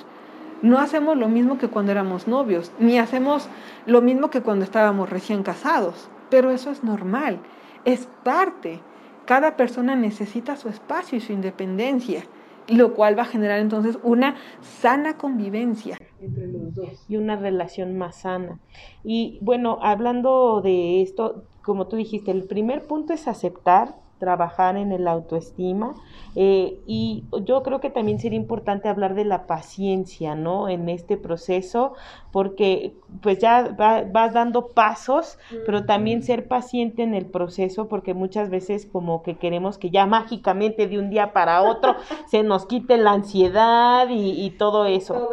No 0.62 0.78
hacemos 0.78 1.18
lo 1.18 1.28
mismo 1.28 1.58
que 1.58 1.68
cuando 1.68 1.92
éramos 1.92 2.26
novios, 2.26 2.72
ni 2.78 2.98
hacemos 2.98 3.48
lo 3.84 4.00
mismo 4.00 4.30
que 4.30 4.40
cuando 4.40 4.64
estábamos 4.64 5.10
recién 5.10 5.42
casados 5.42 6.08
pero 6.30 6.50
eso 6.50 6.70
es 6.70 6.82
normal, 6.84 7.40
es 7.84 8.08
parte. 8.22 8.80
Cada 9.24 9.56
persona 9.56 9.96
necesita 9.96 10.56
su 10.56 10.68
espacio 10.68 11.16
y 11.18 11.20
su 11.20 11.32
independencia, 11.32 12.24
lo 12.68 12.94
cual 12.94 13.18
va 13.18 13.22
a 13.22 13.26
generar 13.26 13.60
entonces 13.60 13.98
una 14.02 14.36
sana 14.60 15.16
convivencia 15.16 15.98
entre 16.20 16.46
los 16.46 16.74
dos 16.74 17.04
y 17.08 17.16
una 17.16 17.36
relación 17.36 17.96
más 17.96 18.16
sana. 18.22 18.58
Y 19.02 19.38
bueno, 19.42 19.78
hablando 19.82 20.60
de 20.62 21.02
esto, 21.02 21.44
como 21.62 21.86
tú 21.86 21.96
dijiste, 21.96 22.30
el 22.30 22.44
primer 22.44 22.86
punto 22.86 23.12
es 23.12 23.28
aceptar 23.28 23.96
trabajar 24.24 24.78
en 24.78 24.90
el 24.90 25.06
autoestima 25.06 25.94
eh, 26.34 26.80
y 26.86 27.24
yo 27.44 27.62
creo 27.62 27.80
que 27.80 27.90
también 27.90 28.18
sería 28.18 28.38
importante 28.38 28.88
hablar 28.88 29.14
de 29.14 29.24
la 29.24 29.46
paciencia, 29.46 30.34
¿no? 30.34 30.68
En 30.68 30.88
este 30.88 31.18
proceso, 31.18 31.92
porque 32.32 32.94
pues 33.20 33.38
ya 33.38 33.76
vas 33.76 34.32
dando 34.32 34.68
pasos, 34.68 35.38
pero 35.66 35.84
también 35.84 36.22
ser 36.22 36.48
paciente 36.48 37.02
en 37.02 37.14
el 37.14 37.26
proceso, 37.26 37.86
porque 37.86 38.14
muchas 38.14 38.48
veces 38.48 38.88
como 38.90 39.22
que 39.22 39.36
queremos 39.36 39.76
que 39.78 39.90
ya 39.90 40.06
mágicamente 40.06 40.88
de 40.88 40.98
un 40.98 41.10
día 41.10 41.32
para 41.32 41.62
otro 41.62 41.94
se 42.26 42.42
nos 42.42 42.66
quite 42.66 42.96
la 42.96 43.12
ansiedad 43.12 44.08
y, 44.10 44.50
todo 44.58 44.86
eso. 44.86 45.30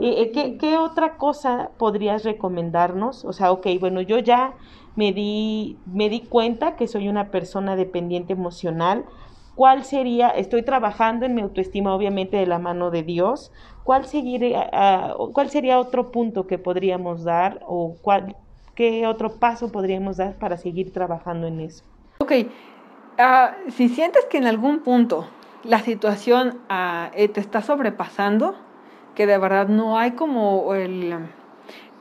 y, 0.00 0.08
eh, 0.08 0.30
¿qué, 0.32 0.58
¿Qué 0.58 0.76
otra 0.76 1.16
cosa 1.16 1.70
podrías 1.78 2.24
recomendarnos? 2.24 3.24
O 3.24 3.32
sea, 3.32 3.50
ok, 3.50 3.66
bueno, 3.80 4.02
yo 4.02 4.18
ya 4.18 4.54
me 4.98 5.12
di, 5.12 5.78
me 5.86 6.08
di 6.08 6.22
cuenta 6.22 6.74
que 6.74 6.88
soy 6.88 7.08
una 7.08 7.30
persona 7.30 7.76
dependiente 7.76 8.32
emocional. 8.32 9.04
¿Cuál 9.54 9.84
sería, 9.84 10.28
estoy 10.30 10.64
trabajando 10.64 11.24
en 11.24 11.36
mi 11.36 11.40
autoestima 11.40 11.94
obviamente 11.94 12.36
de 12.36 12.46
la 12.46 12.58
mano 12.58 12.90
de 12.90 13.04
Dios, 13.04 13.52
cuál, 13.84 14.06
seguiría, 14.06 14.68
cuál 15.32 15.50
sería 15.50 15.78
otro 15.78 16.10
punto 16.10 16.48
que 16.48 16.58
podríamos 16.58 17.22
dar 17.22 17.60
o 17.68 17.96
cuál, 18.02 18.34
qué 18.74 19.06
otro 19.06 19.38
paso 19.38 19.70
podríamos 19.70 20.16
dar 20.16 20.36
para 20.36 20.56
seguir 20.56 20.92
trabajando 20.92 21.46
en 21.46 21.60
eso? 21.60 21.84
Ok, 22.18 22.32
ah, 23.18 23.54
si 23.68 23.88
sientes 23.88 24.24
que 24.28 24.38
en 24.38 24.48
algún 24.48 24.80
punto 24.80 25.26
la 25.62 25.78
situación 25.78 26.58
eh, 27.14 27.28
te 27.28 27.38
está 27.38 27.62
sobrepasando, 27.62 28.56
que 29.14 29.28
de 29.28 29.38
verdad 29.38 29.68
no 29.68 29.96
hay 29.96 30.12
como 30.12 30.74
el 30.74 31.14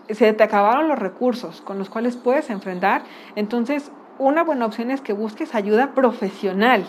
se 0.09 0.33
te 0.33 0.43
acabaron 0.43 0.87
los 0.87 0.99
recursos 0.99 1.61
con 1.61 1.77
los 1.77 1.89
cuales 1.89 2.15
puedes 2.17 2.49
enfrentar, 2.49 3.03
entonces 3.35 3.91
una 4.19 4.43
buena 4.43 4.65
opción 4.65 4.91
es 4.91 5.01
que 5.01 5.13
busques 5.13 5.53
ayuda 5.53 5.93
profesional. 5.93 6.85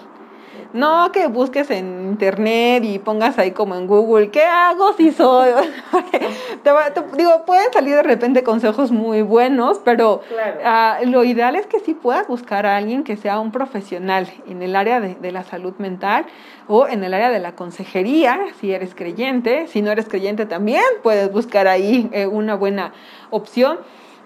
No 0.74 1.12
que 1.12 1.28
busques 1.28 1.70
en 1.70 2.08
internet 2.10 2.84
y 2.84 2.98
pongas 2.98 3.38
ahí 3.38 3.52
como 3.52 3.74
en 3.74 3.86
Google, 3.86 4.30
¿qué 4.30 4.42
hago 4.42 4.92
si 4.92 5.12
soy? 5.12 5.50
digo, 7.16 7.44
pueden 7.46 7.72
salir 7.72 7.94
de 7.94 8.02
repente 8.02 8.42
consejos 8.42 8.92
muy 8.92 9.22
buenos, 9.22 9.80
pero 9.82 10.20
ah, 10.64 10.98
lo 11.06 11.24
ideal 11.24 11.56
es 11.56 11.66
que 11.66 11.80
sí 11.80 11.94
puedas 11.94 12.28
buscar 12.28 12.66
a 12.66 12.76
alguien 12.76 13.02
que 13.02 13.16
sea 13.16 13.40
un 13.40 13.50
profesional 13.50 14.28
en 14.46 14.60
el 14.60 14.76
área 14.76 15.00
de, 15.00 15.32
la 15.32 15.42
salud 15.42 15.74
mental 15.78 16.26
o 16.68 16.86
en 16.86 17.02
el 17.02 17.14
área 17.14 17.30
de 17.30 17.38
la 17.38 17.52
consejería, 17.52 18.38
si 18.60 18.72
eres 18.72 18.94
creyente. 18.94 19.68
Si 19.68 19.80
no 19.80 19.90
eres 19.90 20.06
creyente 20.06 20.44
también 20.44 20.84
puedes 21.02 21.32
buscar 21.32 21.66
ahí 21.66 22.10
eh, 22.12 22.26
una 22.26 22.54
buena 22.54 22.92
opción. 23.30 23.78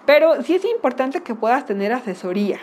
Pero 0.05 0.41
sí 0.43 0.55
es 0.55 0.65
importante 0.65 1.23
que 1.23 1.35
puedas 1.35 1.65
tener 1.65 1.93
asesoría 1.93 2.59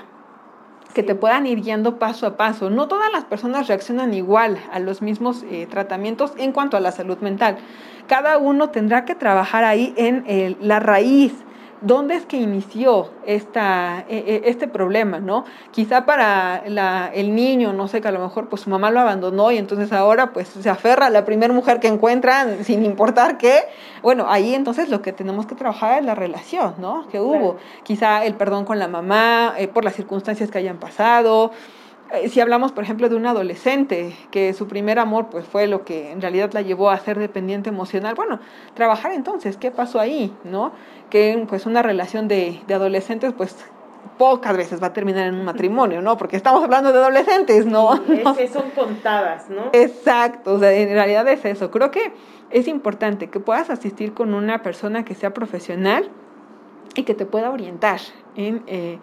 que 0.94 1.03
te 1.03 1.14
puedan 1.14 1.46
ir 1.46 1.61
guiando 1.61 1.98
paso 1.98 2.26
a 2.26 2.37
paso. 2.37 2.70
No 2.70 2.88
todas 2.88 3.12
las 3.12 3.24
personas 3.24 3.68
reaccionan 3.68 4.14
igual 4.14 4.59
a 4.72 4.79
los 4.79 5.03
mismos 5.03 5.44
eh, 5.50 5.66
tratamientos 5.70 6.33
en 6.37 6.53
cuanto 6.53 6.76
a 6.76 6.81
la 6.81 6.92
salud 6.92 7.18
mental. 7.18 7.59
Cada 8.07 8.38
uno 8.38 8.70
tendrá 8.70 9.05
que 9.05 9.14
trabajar 9.14 9.64
ahí 9.64 9.94
en 9.96 10.57
la 10.61 10.81
raíz 10.81 11.33
¿dónde 11.80 12.14
es 12.14 12.26
que 12.26 12.36
inició 12.36 13.10
esta, 13.26 14.04
e, 14.08 14.18
e, 14.18 14.50
este 14.50 14.68
problema, 14.68 15.18
no? 15.18 15.44
Quizá 15.70 16.04
para 16.04 16.62
el 17.14 17.34
niño, 17.34 17.72
no 17.72 17.88
sé, 17.88 18.00
que 18.00 18.08
a 18.08 18.12
lo 18.12 18.20
mejor 18.20 18.48
pues 18.48 18.62
su 18.62 18.70
mamá 18.70 18.90
lo 18.90 19.00
abandonó 19.00 19.50
y 19.50 19.58
entonces 19.58 19.92
ahora 19.92 20.32
pues 20.32 20.48
se 20.48 20.68
aferra 20.68 21.06
a 21.06 21.10
la 21.10 21.24
primera 21.24 21.52
mujer 21.52 21.80
que 21.80 21.88
encuentra 21.88 22.62
sin 22.64 22.84
importar 22.84 23.38
qué. 23.38 23.62
Bueno, 24.02 24.26
ahí 24.28 24.54
entonces 24.54 24.88
lo 24.88 25.02
que 25.02 25.12
tenemos 25.12 25.46
que 25.46 25.54
trabajar 25.54 26.00
es 26.00 26.04
la 26.04 26.14
relación, 26.14 26.74
¿no? 26.78 27.06
Que 27.08 27.20
hubo. 27.20 27.56
Quizá 27.82 28.24
el 28.24 28.34
perdón 28.34 28.64
con 28.64 28.78
la 28.78 28.88
mamá 28.88 29.54
eh, 29.58 29.68
por 29.68 29.84
las 29.84 29.94
circunstancias 29.94 30.50
que 30.50 30.58
hayan 30.58 30.78
pasado, 30.78 31.52
si 32.29 32.40
hablamos, 32.40 32.73
por 32.73 32.85
ejemplo, 32.85 33.09
de 33.09 33.16
un 33.16 33.27
adolescente 33.27 34.14
que 34.31 34.53
su 34.53 34.66
primer 34.66 34.99
amor 34.99 35.29
pues, 35.31 35.44
fue 35.46 35.66
lo 35.66 35.85
que 35.85 36.11
en 36.11 36.20
realidad 36.20 36.51
la 36.53 36.62
llevó 36.62 36.90
a 36.90 36.99
ser 36.99 37.18
dependiente 37.18 37.68
emocional, 37.68 38.14
bueno, 38.14 38.40
trabajar 38.75 39.12
entonces, 39.12 39.57
¿qué 39.57 39.70
pasó 39.70 40.01
ahí? 40.01 40.35
¿No? 40.44 40.73
Que 41.09 41.44
pues 41.49 41.66
una 41.66 41.83
relación 41.83 42.29
de, 42.29 42.61
de 42.66 42.75
adolescentes 42.75 43.33
pues 43.33 43.57
pocas 44.18 44.57
veces 44.57 44.83
va 44.83 44.88
a 44.88 44.92
terminar 44.92 45.27
en 45.29 45.35
un 45.35 45.44
matrimonio, 45.44 46.03
¿no? 46.03 46.16
Porque 46.16 46.37
estamos 46.37 46.62
hablando 46.62 46.92
de 46.92 46.99
adolescentes, 46.99 47.64
¿no? 47.64 47.96
Sí, 48.37 48.49
son 48.53 48.70
contadas, 48.70 49.49
¿no? 49.49 49.70
Exacto, 49.73 50.55
o 50.55 50.59
sea, 50.59 50.73
en 50.73 50.90
realidad 50.90 51.27
es 51.29 51.44
eso. 51.44 51.70
Creo 51.70 51.90
que 51.90 52.12
es 52.51 52.68
importante 52.68 53.31
que 53.31 53.40
puedas 53.40 53.70
asistir 53.70 54.12
con 54.12 54.35
una 54.35 54.62
persona 54.62 55.05
que 55.05 55.14
sea 55.14 55.33
profesional 55.33 56.11
y 56.94 57.05
que 57.05 57.14
te 57.14 57.27
pueda 57.27 57.51
orientar 57.51 58.01
en... 58.37 58.62
Eh, 58.66 58.99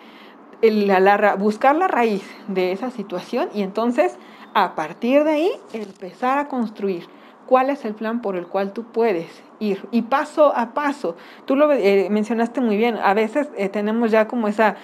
la, 0.62 1.36
buscar 1.36 1.76
la 1.76 1.88
raíz 1.88 2.24
de 2.48 2.72
esa 2.72 2.89
situación 2.91 3.50
y 3.54 3.62
entonces 3.62 4.17
a 4.54 4.76
partir 4.76 5.24
de 5.24 5.32
ahí 5.32 5.52
empezar 5.74 6.39
a 6.39 6.48
construir 6.48 7.08
cuál 7.46 7.70
es 7.70 7.86
el 7.86 7.93
plan 7.93 8.22
por 8.22 8.36
el 8.36 8.48
cual 8.48 8.74
tú 8.74 8.84
puedes 8.84 9.28
ir 9.60 9.88
y 9.91 10.04
paso 10.04 10.56
a 10.56 10.74
paso. 10.74 11.15
Tú 11.46 11.56
lo 11.56 11.72
eh, 11.72 12.08
mencionaste 12.10 12.62
muy 12.62 12.78
bien, 12.78 12.98
a 13.02 13.13
veces 13.13 13.50
eh, 13.56 13.70
tenemos 13.70 14.12
ya 14.12 14.28
como 14.28 14.48
esa... 14.48 14.76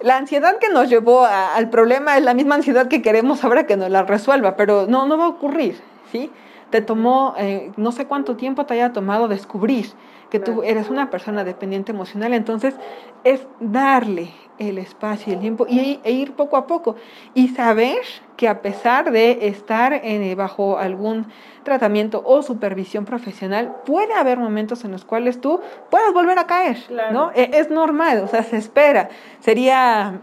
La 0.00 0.16
ansiedad 0.16 0.58
que 0.58 0.68
nos 0.68 0.88
llevó 0.88 1.24
al 1.24 1.70
problema 1.70 2.16
es 2.16 2.24
la 2.24 2.34
misma 2.34 2.56
ansiedad 2.56 2.88
que 2.88 3.02
queremos 3.02 3.44
ahora 3.44 3.66
que 3.66 3.76
nos 3.76 3.88
la 3.88 4.02
resuelva, 4.02 4.56
pero 4.56 4.86
no, 4.88 5.06
no 5.06 5.16
va 5.16 5.26
a 5.26 5.28
ocurrir, 5.28 5.80
¿sí? 6.10 6.28
Te 6.70 6.80
tomó, 6.80 7.34
eh, 7.38 7.70
no 7.76 7.92
sé 7.92 8.06
cuánto 8.06 8.36
tiempo 8.36 8.66
te 8.66 8.74
haya 8.74 8.92
tomado 8.92 9.28
descubrir 9.28 9.92
que 10.28 10.40
tú 10.40 10.62
eres 10.62 10.88
una 10.88 11.10
persona 11.10 11.44
dependiente 11.44 11.92
emocional, 11.92 12.32
entonces 12.32 12.74
es 13.22 13.46
darle 13.60 14.30
el 14.58 14.78
espacio 14.78 15.32
y 15.32 15.34
el 15.34 15.40
tiempo 15.40 15.66
y, 15.68 16.00
e 16.04 16.12
ir 16.12 16.32
poco 16.32 16.56
a 16.56 16.66
poco 16.66 16.96
y 17.34 17.48
saber 17.48 17.98
que 18.36 18.48
a 18.48 18.62
pesar 18.62 19.10
de 19.10 19.46
estar 19.48 19.92
en, 19.92 20.36
bajo 20.36 20.78
algún 20.78 21.26
tratamiento 21.62 22.22
o 22.24 22.42
supervisión 22.42 23.04
profesional, 23.04 23.76
puede 23.86 24.14
haber 24.14 24.38
momentos 24.38 24.84
en 24.84 24.92
los 24.92 25.04
cuales 25.04 25.40
tú 25.40 25.60
puedas 25.90 26.12
volver 26.12 26.38
a 26.38 26.46
caer, 26.46 26.78
¿no? 27.12 27.30
E, 27.34 27.50
es 27.54 27.70
normal, 27.70 28.18
o 28.18 28.28
sea, 28.28 28.42
se 28.42 28.56
espera. 28.56 29.10
Sería 29.40 30.20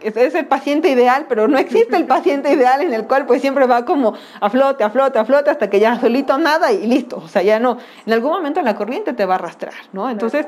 es 0.00 0.34
el 0.34 0.46
paciente 0.46 0.88
ideal, 0.88 1.26
pero 1.28 1.48
no 1.48 1.58
existe 1.58 1.96
el 1.96 2.06
paciente 2.06 2.52
ideal 2.52 2.82
en 2.82 2.92
el 2.92 3.06
cual 3.06 3.26
pues 3.26 3.40
siempre 3.40 3.66
va 3.66 3.84
como 3.84 4.14
a 4.40 4.50
flote, 4.50 4.84
a 4.84 4.90
flote, 4.90 5.18
a 5.18 5.24
flote, 5.24 5.50
hasta 5.50 5.70
que 5.70 5.80
ya 5.80 5.98
solito 6.00 6.38
nada 6.38 6.72
y 6.72 6.86
listo. 6.86 7.16
O 7.18 7.28
sea, 7.28 7.42
ya 7.42 7.58
no, 7.58 7.78
en 8.06 8.12
algún 8.12 8.30
momento 8.30 8.62
la 8.62 8.74
corriente 8.74 9.12
te 9.12 9.24
va 9.24 9.34
a 9.34 9.38
arrastrar, 9.38 9.74
¿no? 9.92 10.10
Entonces, 10.10 10.46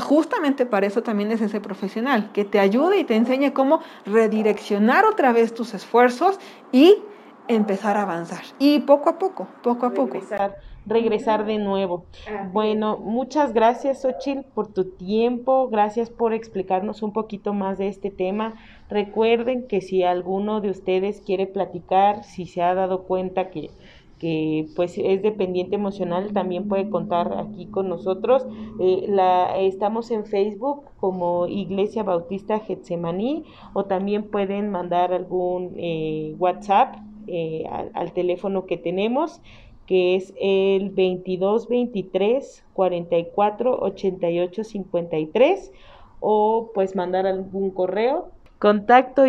justamente 0.00 0.66
para 0.66 0.86
eso 0.86 1.02
también 1.02 1.32
es 1.32 1.40
ese 1.40 1.60
profesional, 1.60 2.30
que 2.32 2.44
te 2.44 2.58
ayude 2.58 2.98
y 2.98 3.04
te 3.04 3.16
enseñe 3.16 3.52
cómo 3.52 3.80
redireccionar 4.06 5.04
otra 5.04 5.32
vez 5.32 5.54
tus 5.54 5.74
esfuerzos 5.74 6.38
y 6.72 7.02
empezar 7.48 7.96
a 7.96 8.02
avanzar. 8.02 8.42
Y 8.58 8.80
poco 8.80 9.10
a 9.10 9.18
poco, 9.18 9.48
poco 9.62 9.86
a 9.86 9.90
poco 9.90 10.14
regresar 10.14 10.56
de 10.86 11.58
nuevo. 11.58 12.04
Bueno, 12.52 12.98
muchas 12.98 13.52
gracias, 13.52 14.02
Xochitl, 14.02 14.42
por 14.54 14.72
tu 14.72 14.84
tiempo. 14.84 15.68
Gracias 15.68 16.10
por 16.10 16.32
explicarnos 16.32 17.02
un 17.02 17.12
poquito 17.12 17.54
más 17.54 17.78
de 17.78 17.88
este 17.88 18.10
tema. 18.10 18.54
Recuerden 18.88 19.66
que 19.66 19.80
si 19.80 20.02
alguno 20.02 20.60
de 20.60 20.70
ustedes 20.70 21.20
quiere 21.20 21.46
platicar, 21.46 22.24
si 22.24 22.46
se 22.46 22.62
ha 22.62 22.74
dado 22.74 23.04
cuenta 23.04 23.50
que 23.50 23.70
que 24.18 24.68
pues 24.76 24.96
es 24.96 25.22
dependiente 25.22 25.74
emocional 25.74 26.32
también 26.32 26.68
puede 26.68 26.88
contar 26.88 27.36
aquí 27.36 27.66
con 27.66 27.88
nosotros 27.88 28.46
eh, 28.80 29.06
la 29.08 29.58
estamos 29.58 30.10
en 30.12 30.24
Facebook 30.24 30.84
como 30.98 31.46
Iglesia 31.48 32.04
Bautista 32.04 32.60
Getsemaní 32.60 33.44
o 33.72 33.84
también 33.84 34.22
pueden 34.30 34.70
mandar 34.70 35.12
algún 35.12 35.72
eh, 35.76 36.34
WhatsApp 36.38 36.96
eh, 37.26 37.64
al, 37.70 37.90
al, 37.94 38.12
teléfono 38.12 38.66
que 38.66 38.76
tenemos 38.76 39.40
que 39.86 40.16
es 40.16 40.34
el 40.40 40.90
22 40.90 41.68
23 41.68 42.64
44 42.72 43.78
88 43.80 44.64
53 44.64 45.72
o 46.20 46.70
pues 46.74 46.96
mandar 46.96 47.26
algún 47.26 47.70
correo 47.70 48.30
contacto 48.58 49.24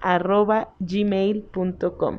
arroba 0.00 0.70
gmail.com 0.80 2.18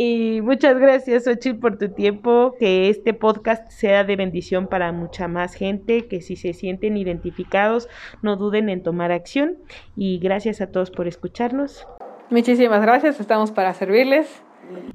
y 0.00 0.42
muchas 0.42 0.78
gracias, 0.78 1.26
Ochil, 1.26 1.58
por 1.58 1.76
tu 1.76 1.88
tiempo. 1.88 2.54
Que 2.56 2.88
este 2.88 3.14
podcast 3.14 3.68
sea 3.68 4.04
de 4.04 4.14
bendición 4.14 4.68
para 4.68 4.92
mucha 4.92 5.26
más 5.26 5.54
gente. 5.54 6.06
Que 6.06 6.20
si 6.20 6.36
se 6.36 6.52
sienten 6.52 6.96
identificados, 6.96 7.88
no 8.22 8.36
duden 8.36 8.68
en 8.68 8.84
tomar 8.84 9.10
acción. 9.10 9.58
Y 9.96 10.20
gracias 10.20 10.60
a 10.60 10.70
todos 10.70 10.92
por 10.92 11.08
escucharnos. 11.08 11.84
Muchísimas 12.30 12.80
gracias. 12.80 13.18
Estamos 13.18 13.50
para 13.50 13.74
servirles. 13.74 14.44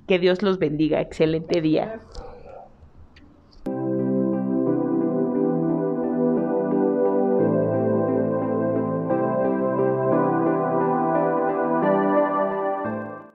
Que 0.07 0.19
Dios 0.19 0.41
los 0.41 0.59
bendiga. 0.59 1.01
Excelente 1.01 1.61
día. 1.61 1.95